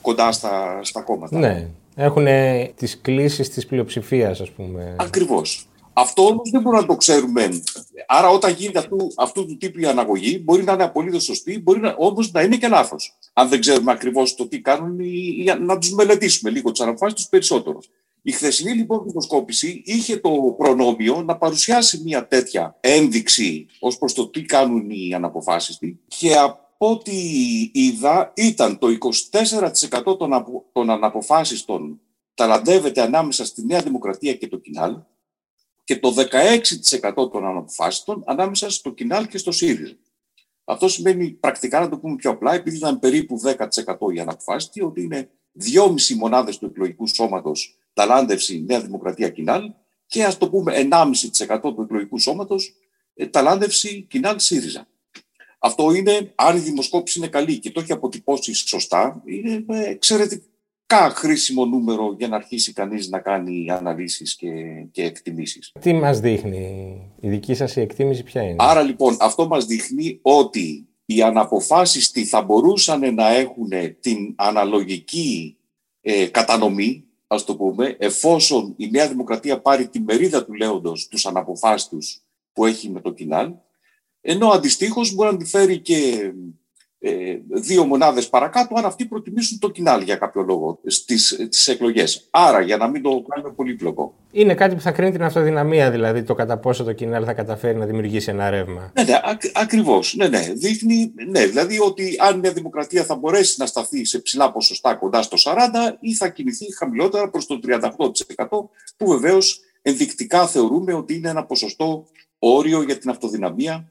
κοντά 0.01 0.33
στα, 0.33 0.81
στα 0.83 1.01
κόμματα. 1.01 1.39
Ναι. 1.39 1.69
Έχουν 1.97 2.27
τις 2.77 3.01
κλήσεις 3.01 3.49
της 3.49 3.67
πλειοψηφίας, 3.67 4.41
ας 4.41 4.51
πούμε. 4.51 4.97
Ακριβώς. 4.99 5.69
Αυτό 5.97 6.27
όμως 6.27 6.51
δεν 6.51 6.61
μπορούμε 6.61 6.81
να 6.81 6.89
το 6.89 6.97
ξέρουμε. 6.97 7.49
Άρα, 8.07 8.29
όταν 8.29 8.53
γίνεται 8.53 8.79
αυτού, 8.79 8.97
αυτού 9.17 9.47
του 9.47 9.57
τύπου 9.57 9.81
η 9.81 9.87
αναγωγή, 9.87 10.43
μπορεί 10.45 10.63
να 10.63 10.73
είναι 10.73 10.83
απολύτως 10.83 11.25
σωστή, 11.25 11.61
μπορεί 11.61 11.81
όμως 11.97 12.33
να 12.33 12.43
είναι 12.43 12.57
και 12.57 12.69
λάθος. 12.69 13.19
Αν 13.33 13.49
δεν 13.49 13.61
ξέρουμε 13.61 13.93
ακριβώς 13.93 14.35
το 14.35 14.49
τι 14.49 14.61
κάνουν, 14.61 14.99
ή, 15.01 15.45
να 15.61 15.79
τους 15.79 15.93
μελετήσουμε 15.93 16.51
λίγο 16.51 16.71
τις 16.71 16.81
αναφάσει 16.81 17.15
τους 17.15 17.29
περισσότερο. 17.29 17.81
Η 18.23 18.33
χθεσινή 18.33 18.73
λοιπόν 18.73 19.03
δημοσκόπηση 19.07 19.83
είχε 19.85 20.17
το 20.17 20.31
προνόμιο 20.59 21.23
να 21.23 21.37
παρουσιάσει 21.37 22.01
μια 22.05 22.27
τέτοια 22.27 22.77
ένδειξη 22.81 23.67
ως 23.81 23.99
προς 23.99 24.13
το 24.13 24.29
τι 24.29 24.43
κάνουν 24.43 24.91
οι 24.91 25.15
αναποφάσιστοι 25.15 25.99
και 26.07 26.35
από 26.85 26.93
ό,τι 26.93 27.13
είδα 27.73 28.33
ήταν 28.37 28.79
το 28.79 28.87
24% 30.11 30.19
των, 30.19 30.33
απο, 30.33 30.65
των 30.73 30.91
αναποφάσιστων 30.91 32.01
ταλαντεύεται 32.35 33.01
ανάμεσα 33.01 33.45
στη 33.45 33.65
Νέα 33.67 33.83
Δημοκρατία 33.83 34.35
και 34.35 34.49
το 34.49 34.57
Κινάλ 34.57 34.97
και 35.85 35.99
το 35.99 36.15
16% 37.13 37.15
των 37.15 37.45
αναποφάσιστων 37.47 38.23
ανάμεσα 38.27 38.71
στο 38.71 38.91
Κινάλ 38.91 39.27
και 39.27 39.39
στο 39.39 39.51
ΣΥΡΙΖΑ. 39.51 39.95
Αυτό 40.65 40.89
σημαίνει 40.89 41.31
πρακτικά, 41.31 41.81
να 41.81 41.89
το 41.89 41.99
πούμε 41.99 42.17
πιο 42.17 42.31
απλά, 42.31 42.55
επειδή 42.55 42.77
ήταν 42.77 42.99
περίπου 42.99 43.41
10% 43.45 44.15
οι 44.15 44.21
αναποφάσιστοι, 44.21 44.83
ότι 44.83 45.03
είναι 45.03 45.31
2,5 45.75 46.15
μονάδες 46.17 46.59
του 46.59 46.67
εκλογικού 46.67 47.07
σώματος 47.07 47.79
ταλάντευση 47.93 48.65
Νέα 48.67 48.81
Δημοκρατία 48.81 49.29
Κινάλ 49.29 49.73
και 50.07 50.25
ας 50.25 50.39
το 50.39 50.51
πούμε 50.51 50.89
1,5% 50.91 51.61
του 51.61 51.83
εκλογικού 51.83 52.19
σώματος 52.19 52.75
ε, 53.15 53.27
ταλάντευση 53.27 54.07
Κινάλ 54.11 54.39
ΣΥΡΙΖΑ. 54.39 54.89
Αυτό 55.67 55.95
είναι, 55.95 56.33
αν 56.35 56.57
η 56.57 56.61
δημοσκόπηση 56.61 57.19
είναι 57.19 57.29
καλή 57.29 57.59
και 57.59 57.71
το 57.71 57.81
έχει 57.81 57.93
αποτυπώσει 57.93 58.55
σωστά, 58.55 59.23
είναι 59.25 59.65
ε, 59.69 59.91
εξαιρετικό 59.91 60.47
χρήσιμο 61.15 61.65
νούμερο 61.65 62.15
για 62.19 62.29
να 62.29 62.37
αρχίσει 62.37 62.73
κανείς 62.73 63.09
να 63.09 63.19
κάνει 63.19 63.71
αναλύσεις 63.71 64.37
και, 64.37 64.51
και 64.91 65.03
εκτιμήσεις. 65.03 65.73
Τι 65.81 65.93
μας 65.93 66.21
δείχνει, 66.21 67.01
η 67.21 67.29
δική 67.29 67.55
σας 67.55 67.77
η 67.77 67.81
εκτίμηση 67.81 68.23
ποια 68.23 68.43
είναι; 68.43 68.57
Άρα 68.59 68.83
λοιπόν 68.83 69.17
αυτό 69.21 69.47
μας 69.47 69.67
δείχνει 69.67 70.19
ότι 70.23 70.89
οι 71.05 71.23
αναποφάσεις 71.23 72.11
τι 72.11 72.25
θα 72.25 72.43
μπορούσαν 72.43 73.15
να 73.15 73.29
έχουν 73.29 73.71
την 74.01 74.35
αναλογική 74.37 75.57
ε, 76.01 76.27
κατανομή, 76.27 77.05
ας 77.27 77.45
το 77.45 77.57
πούμε, 77.57 77.97
εφόσον 77.99 78.75
η 78.77 78.91
Νέα 78.91 79.09
Δημοκρατία 79.09 79.61
πάρει 79.61 79.89
τη 79.89 80.01
μερίδα 80.01 80.45
του 80.45 80.53
λέοντος 80.53 81.09
τους 81.09 81.27
αναποφάσιστους 81.27 82.23
που 82.53 82.67
έχει 82.67 82.91
με 82.91 83.01
το 83.01 83.13
κοινάλ, 83.13 83.53
ενώ 84.27 84.49
αντιστοίχως 84.49 85.15
μπορεί 85.15 85.33
να 85.33 85.37
τη 85.37 85.45
φέρει 85.45 85.79
και 85.79 86.31
ε, 86.99 87.39
δύο 87.49 87.85
μονάδες 87.85 88.29
παρακάτω 88.29 88.75
αν 88.79 88.85
αυτοί 88.85 89.07
προτιμήσουν 89.07 89.59
το 89.59 89.71
κοινάλ 89.71 90.03
για 90.03 90.17
κάποιο 90.17 90.43
λόγο 90.43 90.81
στις, 90.87 91.27
στις 91.29 91.69
εκλογές. 91.69 92.29
Άρα 92.31 92.61
για 92.61 92.77
να 92.77 92.89
μην 92.89 93.03
το 93.03 93.25
κάνουμε 93.29 93.55
πολύπλοκο. 93.55 94.15
Είναι 94.33 94.55
κάτι 94.55 94.75
που 94.75 94.81
θα 94.81 94.93
κρίνει 94.93 95.13
την 95.13 95.23
αυτοδυναμία 95.23 95.91
δηλαδή 95.91 96.23
το 96.23 96.35
κατά 96.35 96.59
πόσο 96.59 96.85
το 96.85 96.93
κοινάλ 96.93 97.23
θα 97.27 97.33
καταφέρει 97.33 97.79
να 97.79 97.87
δημιουργήσει 97.87 98.31
ένα 98.31 98.51
ρεύμα. 98.51 98.93
Ναι, 98.95 99.03
ναι 99.03 99.21
ακ, 99.25 99.43
ακριβώς. 99.55 100.15
Ναι, 100.15 100.29
ναι. 100.29 100.53
Δείχνει 100.55 101.13
ναι, 101.29 101.47
δηλαδή 101.47 101.81
ότι 101.81 102.17
αν 102.19 102.39
μια 102.39 102.53
δημοκρατία 102.53 103.05
θα 103.05 103.15
μπορέσει 103.15 103.55
να 103.59 103.67
σταθεί 103.67 104.05
σε 104.05 104.19
ψηλά 104.19 104.53
ποσοστά 104.53 104.95
κοντά 104.95 105.23
στο 105.23 105.37
40 105.45 105.57
ή 106.01 106.15
θα 106.15 106.29
κινηθεί 106.29 106.75
χαμηλότερα 106.77 107.31
προς 107.31 107.47
το 107.47 107.61
38% 107.67 107.81
που 108.97 109.07
βεβαίως 109.07 109.61
ενδεικτικά 109.83 110.47
θεωρούμε 110.47 110.93
ότι 110.93 111.15
είναι 111.15 111.29
ένα 111.29 111.45
ποσοστό 111.45 112.07
όριο 112.39 112.83
για 112.83 112.99
την 112.99 113.11
αυτοδυναμία 113.11 113.89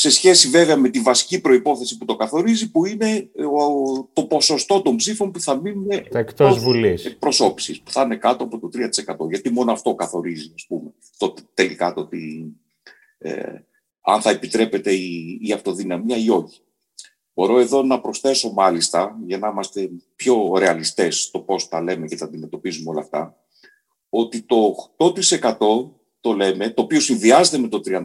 σε 0.00 0.10
σχέση 0.10 0.48
βέβαια 0.48 0.76
με 0.76 0.88
τη 0.88 1.00
βασική 1.00 1.40
προϋπόθεση 1.40 1.98
που 1.98 2.04
το 2.04 2.16
καθορίζει, 2.16 2.70
που 2.70 2.86
είναι 2.86 3.08
ε, 3.16 3.44
το 4.12 4.24
ποσοστό 4.24 4.82
των 4.82 4.96
ψήφων 4.96 5.30
που 5.30 5.40
θα 5.40 5.60
μείνουν 5.60 5.88
εκτός 5.90 6.58
Βουλής. 6.58 7.04
εκπροσώπησης, 7.04 7.80
που 7.80 7.90
θα 7.90 8.02
είναι 8.02 8.16
κάτω 8.16 8.44
από 8.44 8.58
το 8.58 8.68
3%. 9.24 9.28
Γιατί 9.28 9.50
μόνο 9.50 9.72
αυτό 9.72 9.94
καθορίζει, 9.94 10.52
ας 10.54 10.66
πούμε, 10.68 10.92
το, 11.16 11.34
τελικά 11.54 11.92
το 11.92 12.00
ότι 12.00 12.52
ε, 13.18 13.42
αν 14.00 14.20
θα 14.20 14.30
επιτρέπεται 14.30 14.92
η, 14.92 15.38
η 15.42 15.52
αυτοδυναμία 15.52 16.16
ή 16.16 16.30
όχι. 16.30 16.60
Μπορώ 17.34 17.58
εδώ 17.58 17.82
να 17.82 18.00
προσθέσω 18.00 18.52
μάλιστα, 18.52 19.18
για 19.26 19.38
να 19.38 19.48
είμαστε 19.48 19.90
πιο 20.16 20.52
ρεαλιστές 20.58 21.22
στο 21.22 21.40
πώς 21.40 21.68
τα 21.68 21.82
λέμε 21.82 22.06
και 22.06 22.16
τα 22.16 22.24
αντιμετωπίζουμε 22.24 22.90
όλα 22.90 23.00
αυτά, 23.00 23.36
ότι 24.08 24.42
το 24.42 24.74
8% 24.96 25.90
το 26.20 26.32
λέμε, 26.32 26.70
το 26.70 26.82
οποίο 26.82 27.00
συνδυάζεται 27.00 27.58
με 27.58 27.68
το 27.68 27.80
38 27.80 28.04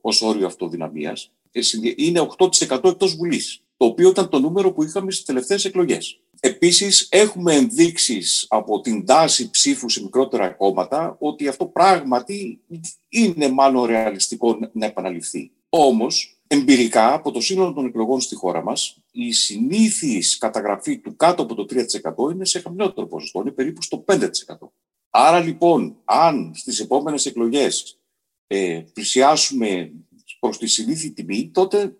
ως 0.00 0.22
όριο 0.22 0.46
αυτοδυναμίας, 0.46 1.32
ε, 1.52 1.60
είναι 1.96 2.20
8% 2.20 2.88
εκτός 2.88 3.16
Βουλής, 3.16 3.62
το 3.76 3.86
οποίο 3.86 4.08
ήταν 4.08 4.28
το 4.28 4.38
νούμερο 4.38 4.72
που 4.72 4.82
είχαμε 4.82 5.10
στις 5.10 5.24
τελευταίες 5.24 5.64
εκλογές. 5.64 6.20
Επίσης, 6.40 7.08
έχουμε 7.10 7.54
ενδείξεις 7.54 8.46
από 8.48 8.80
την 8.80 9.06
τάση 9.06 9.50
ψήφου 9.50 9.88
σε 9.88 10.02
μικρότερα 10.02 10.48
κόμματα 10.48 11.16
ότι 11.20 11.48
αυτό 11.48 11.66
πράγματι 11.66 12.60
είναι 13.08 13.48
μάλλον 13.48 13.84
ρεαλιστικό 13.84 14.58
να 14.72 14.86
επαναληφθεί. 14.86 15.50
Όμως, 15.68 16.38
εμπειρικά, 16.46 17.12
από 17.12 17.30
το 17.30 17.40
σύνολο 17.40 17.72
των 17.72 17.86
εκλογών 17.86 18.20
στη 18.20 18.34
χώρα 18.34 18.62
μας, 18.62 18.96
η 19.12 19.32
συνήθις 19.32 20.38
καταγραφή 20.38 20.98
του 20.98 21.16
κάτω 21.16 21.42
από 21.42 21.54
το 21.54 21.64
3% 21.64 22.30
είναι 22.32 22.44
σε 22.44 22.60
χαμηλότερο 22.60 23.06
ποσοστό, 23.06 23.40
είναι 23.40 23.50
περίπου 23.50 23.82
στο 23.82 24.04
5%. 24.06 24.72
Άρα 25.20 25.40
λοιπόν, 25.40 25.96
αν 26.04 26.52
στις 26.54 26.80
επόμενες 26.80 27.26
εκλογές 27.26 27.98
ε, 28.46 28.80
πλησιάσουμε 28.92 29.92
προς 30.40 30.58
τη 30.58 30.66
συνήθη 30.66 31.10
τιμή, 31.10 31.50
τότε 31.54 31.80
ε, 31.80 31.90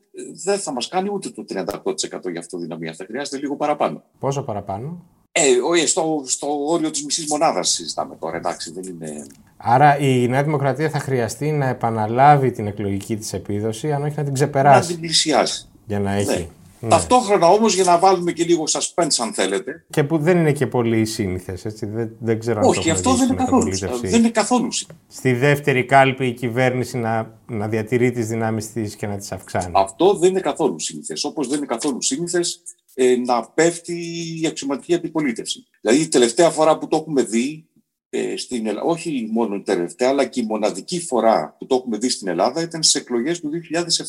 δεν 0.44 0.58
θα 0.58 0.72
μας 0.72 0.88
κάνει 0.88 1.08
ούτε 1.12 1.30
το 1.30 1.44
38% 1.48 2.30
για 2.30 2.40
αυτοδυναμία. 2.40 2.94
Θα 2.94 3.04
χρειάζεται 3.04 3.36
λίγο 3.38 3.56
παραπάνω. 3.56 4.02
Πόσο 4.18 4.42
παραπάνω; 4.42 5.04
Ε, 5.32 5.86
στο, 5.86 6.22
στο 6.26 6.66
όριο 6.66 6.90
της 6.90 7.04
μισής 7.04 7.26
μονάδας 7.28 7.68
συζητάμε 7.68 8.16
τώρα, 8.16 8.36
εντάξει, 8.36 8.72
δεν 8.72 8.82
είναι... 8.82 9.26
Άρα 9.56 9.98
η 9.98 10.28
Νέα 10.28 10.44
Δημοκρατία 10.44 10.90
θα 10.90 10.98
χρειαστεί 10.98 11.50
να 11.50 11.68
επαναλάβει 11.68 12.50
την 12.50 12.66
εκλογική 12.66 13.16
της 13.16 13.32
επίδοση, 13.32 13.92
αν 13.92 14.04
όχι 14.04 14.14
να 14.16 14.24
την 14.24 14.32
ξεπεράσει. 14.32 14.80
Να 14.80 14.86
την 14.86 15.00
πλησιάσει. 15.00 15.68
Για 15.86 16.00
να 16.00 16.12
έχει. 16.12 16.38
Ναι. 16.38 16.48
Ναι. 16.80 16.88
Ταυτόχρονα 16.88 17.46
όμως 17.46 17.74
για 17.74 17.84
να 17.84 17.98
βάλουμε 17.98 18.32
και 18.32 18.44
λίγο 18.44 18.64
suspense 18.68 19.16
αν 19.22 19.32
θέλετε. 19.32 19.84
Και 19.90 20.04
που 20.04 20.18
δεν 20.18 20.38
είναι 20.38 20.52
και 20.52 20.66
πολύ 20.66 21.04
σύνηθες. 21.04 21.62
Δεν, 21.80 22.10
δεν 22.18 22.38
ξέρω 22.38 22.60
Όχι, 22.64 22.90
αν 22.90 23.02
το 23.02 23.10
αυτό 23.10 23.14
δεν 23.14 23.28
είναι, 23.28 23.36
καθόλου, 23.36 23.76
δεν 24.02 24.20
είναι 24.20 24.30
καθόλου. 24.30 24.68
Στη 25.08 25.32
δεύτερη 25.32 25.84
κάλπη 25.84 26.26
η 26.26 26.32
κυβέρνηση 26.32 26.98
να, 26.98 27.40
να 27.46 27.68
διατηρεί 27.68 28.10
τις 28.10 28.26
δυνάμεις 28.28 28.72
της 28.72 28.96
και 28.96 29.06
να 29.06 29.16
τις 29.16 29.32
αυξάνει. 29.32 29.72
Αυτό 29.74 30.14
δεν 30.14 30.30
είναι 30.30 30.40
καθόλου 30.40 30.80
σύνηθες. 30.80 31.24
Όπως 31.24 31.48
δεν 31.48 31.56
είναι 31.56 31.66
καθόλου 31.66 32.02
σύνηθες 32.02 32.62
ε, 32.94 33.16
να 33.16 33.42
πέφτει 33.48 33.94
η 34.40 34.46
αξιωματική 34.46 34.94
αντιπολίτευση. 34.94 35.66
Δηλαδή 35.80 36.00
η 36.00 36.08
τελευταία 36.08 36.50
φορά 36.50 36.78
που 36.78 36.88
το 36.88 36.96
έχουμε 36.96 37.22
δει 37.22 37.66
ε, 38.10 38.36
στην 38.36 38.66
Ελλάδα, 38.66 38.86
όχι 38.86 39.28
μόνο 39.32 39.54
η 39.54 39.62
τελευταία, 39.62 40.08
αλλά 40.08 40.24
και 40.24 40.40
η 40.40 40.44
μοναδική 40.44 41.00
φορά 41.00 41.56
που 41.58 41.66
το 41.66 41.74
έχουμε 41.74 41.98
δει 41.98 42.08
στην 42.08 42.28
Ελλάδα 42.28 42.62
ήταν 42.62 42.82
στις 42.82 43.00
εκλογές 43.00 43.40
του 43.40 43.50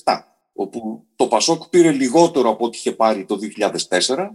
2007 0.03 0.19
όπου 0.53 1.05
το 1.15 1.27
Πασόκ 1.27 1.67
πήρε 1.67 1.91
λιγότερο 1.91 2.49
από 2.49 2.65
ό,τι 2.65 2.77
είχε 2.77 2.91
πάρει 2.91 3.25
το 3.25 3.39
2004, 4.07 4.29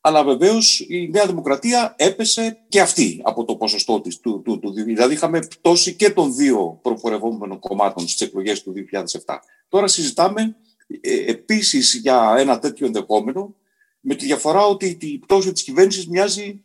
αλλά 0.00 0.24
βεβαίως 0.24 0.80
η 0.88 1.08
Νέα 1.08 1.26
Δημοκρατία 1.26 1.94
έπεσε 1.98 2.64
και 2.68 2.80
αυτή 2.80 3.20
από 3.22 3.44
το 3.44 3.56
ποσοστό 3.56 4.00
της. 4.00 4.20
Του, 4.20 4.42
του, 4.44 4.58
του, 4.58 4.72
δηλαδή, 4.72 5.14
είχαμε 5.14 5.38
πτώση 5.38 5.94
και 5.94 6.10
των 6.10 6.34
δύο 6.34 6.78
προπορευόμενων 6.82 7.58
κομμάτων 7.58 8.08
στις 8.08 8.20
εκλογές 8.20 8.62
του 8.62 8.72
2007. 9.24 9.38
Τώρα 9.68 9.86
συζητάμε 9.88 10.56
ε, 11.00 11.30
επίσης 11.30 11.94
για 11.94 12.34
ένα 12.38 12.58
τέτοιο 12.58 12.86
ενδεχόμενο, 12.86 13.54
με 14.00 14.14
τη 14.14 14.24
διαφορά 14.24 14.66
ότι 14.66 14.98
η 15.00 15.18
πτώση 15.18 15.52
της 15.52 15.62
κυβέρνησης 15.62 16.08
μοιάζει 16.08 16.64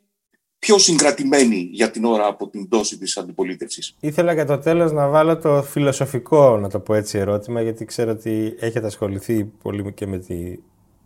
πιο 0.63 0.78
συγκρατημένη 0.78 1.69
για 1.71 1.91
την 1.91 2.06
ώρα 2.06 2.28
από 2.28 2.47
την 2.47 2.67
πτώση 2.67 2.97
της 2.97 3.17
αντιπολίτευσης. 3.17 3.95
Ήθελα 3.99 4.34
για 4.34 4.45
το 4.45 4.58
τέλος 4.58 4.91
να 4.91 5.08
βάλω 5.08 5.38
το 5.38 5.63
φιλοσοφικό, 5.63 6.58
να 6.58 6.69
το 6.69 6.80
πω 6.80 6.93
έτσι, 6.93 7.17
ερώτημα, 7.17 7.62
γιατί 7.62 7.86
ξέρω 7.86 8.12
ότι 8.12 8.56
έχετε 8.60 8.86
ασχοληθεί 8.86 9.43
πολύ 9.43 9.93
και 9.93 10.08
με 10.08 10.17
τη 10.17 10.58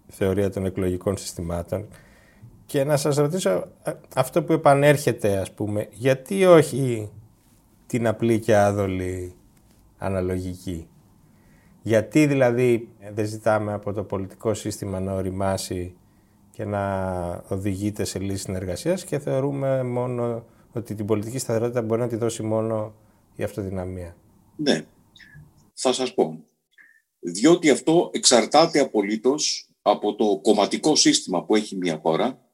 θεωρία 0.08 0.50
των 0.50 0.66
εκλογικών 0.66 1.18
συστημάτων. 1.18 1.88
Και 2.66 2.84
να 2.84 2.98
σας 2.98 3.16
ρωτήσω 3.16 3.68
αυτό 4.16 4.44
που 4.44 4.54
επανέρχεται, 4.54 5.38
ας 5.38 5.52
πούμε, 5.52 5.88
γιατί 5.92 6.46
όχι 6.46 7.12
την 7.86 8.08
απλή 8.08 8.40
και 8.40 8.56
άδολη 8.56 9.34
αναλογική; 9.98 10.88
Γιατί 11.82 12.26
δηλαδή 12.26 12.90
δεν 13.14 13.26
ζητάμε 13.26 13.74
από 13.74 13.94
το 13.94 14.04
πολιτικό 14.04 14.54
σύστημα 14.54 15.00
να 15.00 15.14
οριμάσει 15.14 15.96
και 16.58 16.66
να 16.66 17.44
οδηγείται 17.48 18.04
σε 18.04 18.20
λύση 18.20 18.42
συνεργασίας 18.42 19.04
και 19.04 19.20
θεωρούμε 19.20 19.84
μόνο 19.84 20.46
ότι 20.72 20.96
την 20.96 21.06
πολιτική 21.06 21.38
σταθερότητα 21.38 21.82
μπορεί 21.82 22.02
να 22.02 22.08
τη 22.08 22.16
δώσει 22.16 22.44
μόνο 22.44 22.96
η 23.36 23.44
αυτοδυναμία. 23.44 24.18
Ναι, 24.56 24.86
θα 25.74 25.94
σας 25.94 26.14
πω. 26.14 26.44
Διότι 27.20 27.70
αυτό 27.70 28.10
εξαρτάται 28.14 28.80
απολύτως 28.80 29.70
από 29.82 30.16
το 30.16 30.40
κομματικό 30.42 30.96
σύστημα 30.96 31.46
που 31.46 31.56
έχει 31.56 31.76
μια 31.76 32.00
χώρα 32.04 32.50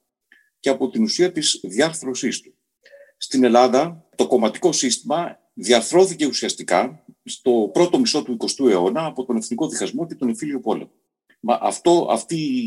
και 0.59 0.69
από 0.69 0.89
την 0.89 1.03
ουσία 1.03 1.31
της 1.31 1.59
διάρθρωσής 1.63 2.41
του. 2.41 2.53
Στην 3.17 3.43
Ελλάδα 3.43 4.07
το 4.15 4.27
κομματικό 4.27 4.71
σύστημα 4.71 5.39
διαρθρώθηκε 5.53 6.25
ουσιαστικά 6.25 7.05
στο 7.23 7.69
πρώτο 7.73 7.99
μισό 7.99 8.23
του 8.23 8.37
20ου 8.39 8.69
αιώνα 8.69 9.05
από 9.05 9.25
τον 9.25 9.35
Εθνικό 9.35 9.67
Διχασμό 9.67 10.07
και 10.07 10.15
τον 10.15 10.27
Εμφύλιο 10.27 10.59
Πόλεμο. 10.59 10.91
Μα 11.45 11.59
αυτό, 11.61 12.07
αυτοί, 12.11 12.59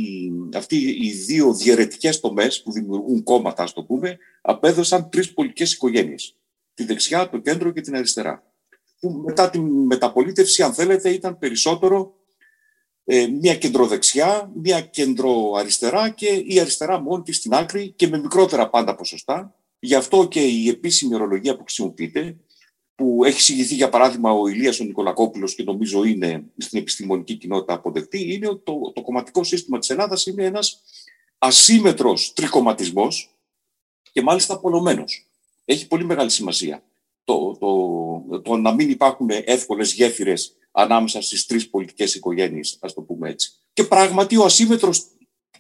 αυτοί 0.54 0.76
οι 0.76 1.10
δύο 1.10 1.54
διαιρετικές 1.54 2.20
τομές 2.20 2.62
που 2.62 2.72
δημιουργούν 2.72 3.22
κόμματα, 3.22 3.62
ας 3.62 3.72
το 3.72 3.84
πούμε, 3.84 4.18
απέδωσαν 4.40 5.10
τρεις 5.10 5.32
πολιτικές 5.32 5.72
οικογένειες. 5.72 6.36
Τη 6.74 6.84
δεξιά, 6.84 7.28
το 7.28 7.38
κέντρο 7.38 7.70
και 7.70 7.80
την 7.80 7.96
αριστερά. 7.96 8.52
Που 9.00 9.10
μετά 9.10 9.50
την 9.50 9.62
μεταπολίτευση, 9.62 10.62
αν 10.62 10.74
θέλετε, 10.74 11.10
ήταν 11.10 11.38
περισσότερο 11.38 12.14
ε, 13.04 13.26
μια 13.26 13.56
κεντροδεξιά, 13.56 14.50
μια 14.54 14.80
κεντροαριστερά 14.80 16.10
και 16.10 16.42
η 16.46 16.60
αριστερά 16.60 17.00
μόνη 17.00 17.22
της 17.22 17.36
στην 17.36 17.54
άκρη 17.54 17.92
και 17.96 18.08
με 18.08 18.18
μικρότερα 18.18 18.68
πάντα 18.68 18.94
ποσοστά. 18.94 19.54
Γι' 19.78 19.94
αυτό 19.94 20.28
και 20.28 20.40
η 20.40 20.68
επίσημη 20.68 21.14
ορολογία 21.14 21.56
που 21.56 21.62
χρησιμοποιείται 21.62 22.36
που 22.96 23.24
έχει 23.24 23.40
συγγυθεί 23.40 23.74
για 23.74 23.88
παράδειγμα 23.88 24.32
ο 24.32 24.46
Ηλίας 24.46 24.80
ο 24.80 24.84
Νικολακόπουλος 24.84 25.54
και 25.54 25.62
νομίζω 25.62 26.04
είναι 26.04 26.44
στην 26.56 26.78
επιστημονική 26.78 27.34
κοινότητα 27.34 27.74
αποδεκτή, 27.74 28.34
είναι 28.34 28.48
ότι 28.48 28.62
το, 28.64 28.92
το 28.94 29.02
κομματικό 29.02 29.44
σύστημα 29.44 29.78
της 29.78 29.90
Ελλάδας 29.90 30.26
είναι 30.26 30.44
ένας 30.44 30.82
ασύμετρος 31.38 32.32
τρικομματισμός 32.32 33.34
και 34.12 34.22
μάλιστα 34.22 34.54
απολωμένος. 34.54 35.26
Έχει 35.64 35.86
πολύ 35.86 36.04
μεγάλη 36.04 36.30
σημασία 36.30 36.82
το, 37.24 37.56
το, 37.60 38.40
το 38.40 38.56
να 38.56 38.74
μην 38.74 38.90
υπάρχουν 38.90 39.28
εύκολες 39.30 39.92
γέφυρες 39.92 40.56
ανάμεσα 40.72 41.22
στις 41.22 41.46
τρεις 41.46 41.70
πολιτικές 41.70 42.14
οικογένειες, 42.14 42.78
ας 42.80 42.94
το 42.94 43.02
πούμε 43.02 43.28
έτσι. 43.28 43.52
Και 43.72 43.84
πράγματι 43.84 44.36
ο 44.36 44.44
ασύμετρος 44.44 45.04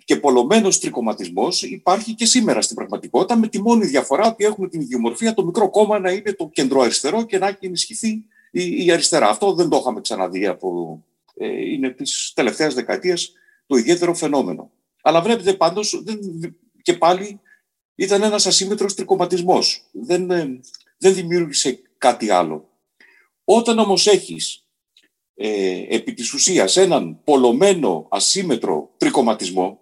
και 0.06 0.16
πολλωμένος 0.16 0.80
τρικοματισμός 0.80 1.62
υπάρχει 1.62 2.14
και 2.14 2.26
σήμερα 2.26 2.62
στην 2.62 2.76
πραγματικότητα, 2.76 3.36
με 3.36 3.48
τη 3.48 3.62
μόνη 3.62 3.86
διαφορά 3.86 4.26
ότι 4.26 4.44
έχουμε 4.44 4.68
την 4.68 4.80
ιδιομορφία 4.80 5.34
το 5.34 5.44
μικρό 5.44 5.70
κόμμα 5.70 5.98
να 5.98 6.10
είναι 6.10 6.32
το 6.32 6.50
κεντροαριστερό 6.52 7.22
και 7.22 7.38
να 7.38 7.46
έχει 7.46 7.66
ενισχυθεί 7.66 8.24
η, 8.50 8.84
η 8.84 8.92
αριστερά. 8.92 9.28
Αυτό 9.28 9.54
δεν 9.54 9.68
το 9.68 9.76
είχαμε 9.76 10.00
ξαναδεί 10.00 10.46
από. 10.46 11.00
Ε, 11.36 11.70
είναι 11.72 11.90
της 11.90 12.32
τελευταίας 12.34 12.74
δεκαετίας 12.74 13.32
το 13.66 13.76
ιδιαίτερο 13.76 14.14
φαινόμενο. 14.14 14.70
Αλλά 15.02 15.22
βλέπετε 15.22 15.52
πάντως 15.52 16.02
και 16.82 16.92
πάλι 16.92 17.40
ήταν 17.94 18.22
ένας 18.22 18.46
ασύμετρος 18.46 18.94
τρικοματισμός. 18.94 19.84
Δεν, 19.92 20.30
ε, 20.30 20.60
δεν 20.98 21.14
δημιούργησε 21.14 21.80
κάτι 21.98 22.30
άλλο. 22.30 22.68
Όταν 23.44 23.78
όμως 23.78 24.06
έχεις 24.06 24.66
ε, 25.34 25.84
επί 25.88 26.14
της 26.14 26.32
ουσίας 26.32 26.76
έναν 26.76 27.20
πολλωμένο 27.24 28.06
ασύμετρο 28.10 28.90
τρικοματισμό 28.96 29.80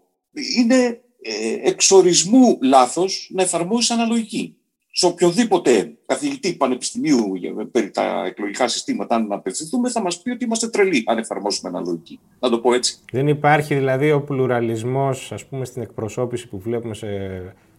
είναι 0.56 1.00
ε, 1.22 1.68
εξορισμού 1.68 2.58
λάθος 2.62 3.30
να 3.34 3.42
εφαρμόσεις 3.42 3.90
αναλογική. 3.90 4.56
Σε 4.96 5.06
οποιοδήποτε 5.06 5.96
καθηγητή 6.06 6.54
πανεπιστημίου 6.54 7.32
περί 7.72 7.90
τα 7.90 8.24
εκλογικά 8.26 8.68
συστήματα, 8.68 9.14
αν 9.14 9.32
απευθυνθούμε, 9.32 9.90
θα 9.90 10.02
μας 10.02 10.22
πει 10.22 10.30
ότι 10.30 10.44
είμαστε 10.44 10.68
τρελοί 10.68 11.02
αν 11.06 11.18
εφαρμόσουμε 11.18 11.68
αναλογική. 11.68 12.20
Να 12.38 12.50
το 12.50 12.58
πω 12.58 12.74
έτσι. 12.74 12.98
Δεν 13.12 13.28
υπάρχει 13.28 13.74
δηλαδή 13.74 14.10
ο 14.10 14.22
πλουραλισμός, 14.22 15.32
ας 15.32 15.46
πούμε, 15.46 15.64
στην 15.64 15.82
εκπροσώπηση 15.82 16.48
που 16.48 16.58
βλέπουμε 16.58 16.94
σε, 16.94 17.06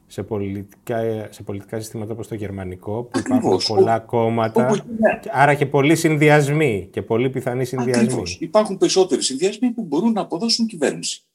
σε, 0.07 0.23
πολιτικά, 0.23 1.27
σε 1.29 1.43
πολιτικά 1.43 1.79
συστήματα 1.79 2.11
όπως 2.11 2.27
το 2.27 2.35
γερμανικό, 2.35 3.03
που 3.03 3.19
υπάρχουν 3.19 3.61
πολλά 3.67 3.99
κόμματα, 3.99 4.83
άρα 5.31 5.53
και 5.53 5.65
πολλοί 5.65 5.95
συνδυασμοί 5.95 6.87
και 6.91 7.01
πολλοί 7.01 7.29
πιθανοί 7.29 7.65
συνδυασμοί. 7.65 8.03
Ακριβώς. 8.03 8.37
Υπάρχουν 8.39 8.77
περισσότεροι 8.77 9.21
συνδυασμοί 9.21 9.69
που 9.69 9.83
μπορούν 9.83 10.11
να 10.11 10.21
αποδώσουν 10.21 10.67
κυβέρνηση. 10.67 11.25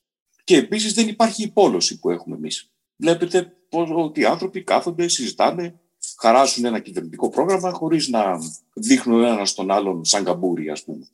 Και 0.51 0.57
επίσης 0.57 0.93
δεν 0.93 1.09
υπάρχει 1.09 1.43
η 1.43 1.49
πόλωση 1.49 1.99
που 1.99 2.11
έχουμε 2.11 2.37
εμείς. 2.37 2.71
Βλέπετε 2.97 3.53
πως, 3.69 3.91
ότι 3.95 4.21
οι 4.21 4.25
άνθρωποι 4.25 4.63
κάθονται, 4.63 5.09
συζητάνε, 5.09 5.81
χαράσουν 6.21 6.65
ένα 6.65 6.79
κυβερνητικό 6.79 7.31
πρόγραμμα 7.31 7.73
χωρίς 7.73 8.09
να 8.09 8.39
δείχνουν 8.75 9.25
ένας 9.25 9.51
στον 9.51 9.71
άλλον 9.71 10.05
σαν 10.05 10.25
καμπούρι, 10.25 10.69
ας 10.69 10.85
πούμε. 10.85 11.07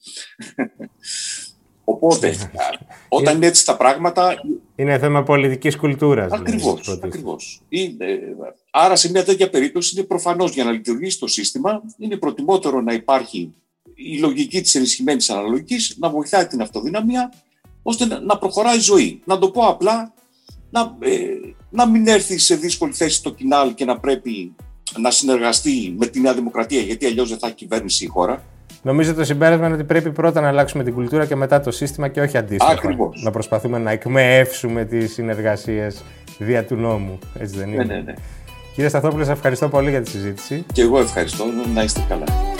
Οπότε, 1.85 2.35
όταν 3.09 3.37
είναι 3.37 3.47
έτσι 3.47 3.65
τα 3.65 3.77
πράγματα. 3.77 4.35
Είναι 4.77 4.99
θέμα 4.99 5.23
πολιτικής 5.23 5.77
κουλτούρας. 5.77 6.33
Ακριβώς. 6.33 6.99
Ακριβώς. 7.03 7.63
Άρα, 8.71 8.97
σε 8.97 9.11
μια 9.11 9.25
τέτοια 9.25 9.51
περίπτωση, 9.51 9.97
είναι 9.97 10.07
προφανώς 10.07 10.53
για 10.53 10.65
να 10.65 10.71
λειτουργήσει 10.71 11.19
το 11.19 11.27
σύστημα, 11.27 11.83
είναι 11.99 12.17
προτιμότερο 12.17 12.81
να 12.81 12.93
υπάρχει 12.93 13.55
η 13.95 14.19
λογική 14.19 14.61
της 14.61 14.75
ενισχυμένης 14.75 15.31
αναλογικής, 15.31 15.97
να 15.99 16.11
βοηθάει 16.11 16.47
την 16.47 16.61
αυτοδυναμία 16.61 17.33
ώστε 17.89 18.05
να 18.27 18.39
προχωράει 18.39 18.77
η 18.77 18.81
ζωή. 18.81 19.21
Να 19.25 19.39
το 19.39 19.51
πω 19.51 19.67
απλά, 19.67 20.13
να, 20.71 20.81
ε, 21.01 21.11
να 21.71 21.89
μην 21.89 22.07
έρθει 22.09 22.39
σε 22.39 22.55
δύσκολη 22.55 22.93
θέση 22.93 23.23
το 23.23 23.31
κοινάλ 23.31 23.75
και 23.75 23.85
να 23.85 23.99
πρέπει 23.99 24.55
να 24.99 25.11
συνεργαστεί 25.11 25.95
με 25.99 26.07
τη 26.07 26.21
Νέα 26.21 26.35
Δημοκρατία, 26.35 26.81
γιατί 26.81 27.07
αλλιώς 27.07 27.29
δεν 27.29 27.39
θα 27.39 27.47
έχει 27.47 27.57
κυβέρνηση 27.57 28.05
η 28.05 28.07
χώρα. 28.07 28.43
Νομίζω 28.83 29.15
το 29.15 29.25
συμπέρασμα 29.25 29.67
είναι 29.67 29.75
ότι 29.75 29.85
πρέπει 29.85 30.13
πρώτα 30.13 30.41
να 30.41 30.49
αλλάξουμε 30.49 30.85
την 30.85 30.95
κουλτούρα 30.95 31.27
και 31.27 31.37
μετά 31.37 31.61
το 31.61 31.71
σύστημα 31.71 32.09
και 32.09 32.21
όχι 32.21 32.37
αντίστοιχα. 32.37 32.71
Ακριβώς. 32.71 33.23
Να 33.23 33.31
προσπαθούμε 33.31 33.79
να 33.79 33.91
εκμεύσουμε 33.91 34.85
τις 34.85 35.13
συνεργασίες 35.13 36.03
δια 36.39 36.65
του 36.65 36.75
νόμου. 36.75 37.19
Έτσι 37.39 37.57
δεν 37.57 37.73
είναι. 37.73 37.85
Ναι, 37.85 37.95
ναι, 37.95 38.01
ναι. 38.01 38.15
Κύριε 38.75 38.89
Σταθόπουλο, 38.89 39.31
ευχαριστώ 39.31 39.69
πολύ 39.69 39.91
για 39.91 40.03
τη 40.03 40.11
συζήτηση. 40.11 40.65
Και 40.73 40.83
εγώ 40.83 40.99
ευχαριστώ. 40.99 41.45
Να 41.75 41.83
είστε 41.83 42.05
καλά. 42.09 42.56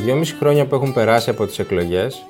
Δυόμιση 0.00 0.34
χρόνια 0.34 0.66
που 0.66 0.74
έχουν 0.74 0.92
περάσει 0.92 1.30
από 1.30 1.46
τις 1.46 1.58
εκλογές, 1.58 2.26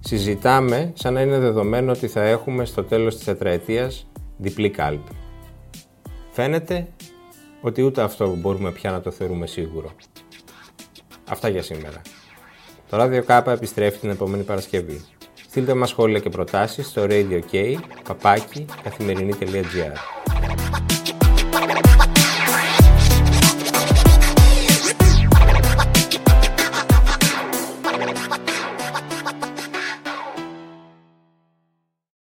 συζητάμε 0.00 0.92
σαν 0.94 1.14
να 1.14 1.20
είναι 1.20 1.38
δεδομένο 1.38 1.92
ότι 1.92 2.08
θα 2.08 2.22
έχουμε 2.22 2.64
στο 2.64 2.84
τέλος 2.84 3.14
της 3.14 3.24
τετραετίας 3.24 4.06
διπλή 4.36 4.70
κάλπη. 4.70 5.12
Φαίνεται 6.30 6.88
ότι 7.60 7.82
ούτε 7.82 8.02
αυτό 8.02 8.34
μπορούμε 8.36 8.72
πια 8.72 8.90
να 8.90 9.00
το 9.00 9.10
θεωρούμε 9.10 9.46
σίγουρο. 9.46 9.90
Αυτά 11.28 11.48
για 11.48 11.62
σήμερα. 11.62 12.00
Το 12.90 12.96
Radio 13.00 13.24
K 13.26 13.46
επιστρέφει 13.46 13.98
την 13.98 14.10
επόμενη 14.10 14.42
Παρασκευή. 14.42 15.04
Στείλτε 15.48 15.74
μας 15.74 15.88
σχόλια 15.88 16.18
και 16.18 16.28
προτάσεις 16.28 16.86
στο 16.86 17.06
Radio 17.08 17.40
K, 17.52 17.74
παπάκι, 18.04 18.64
καθημερινή.gr. 18.82 20.37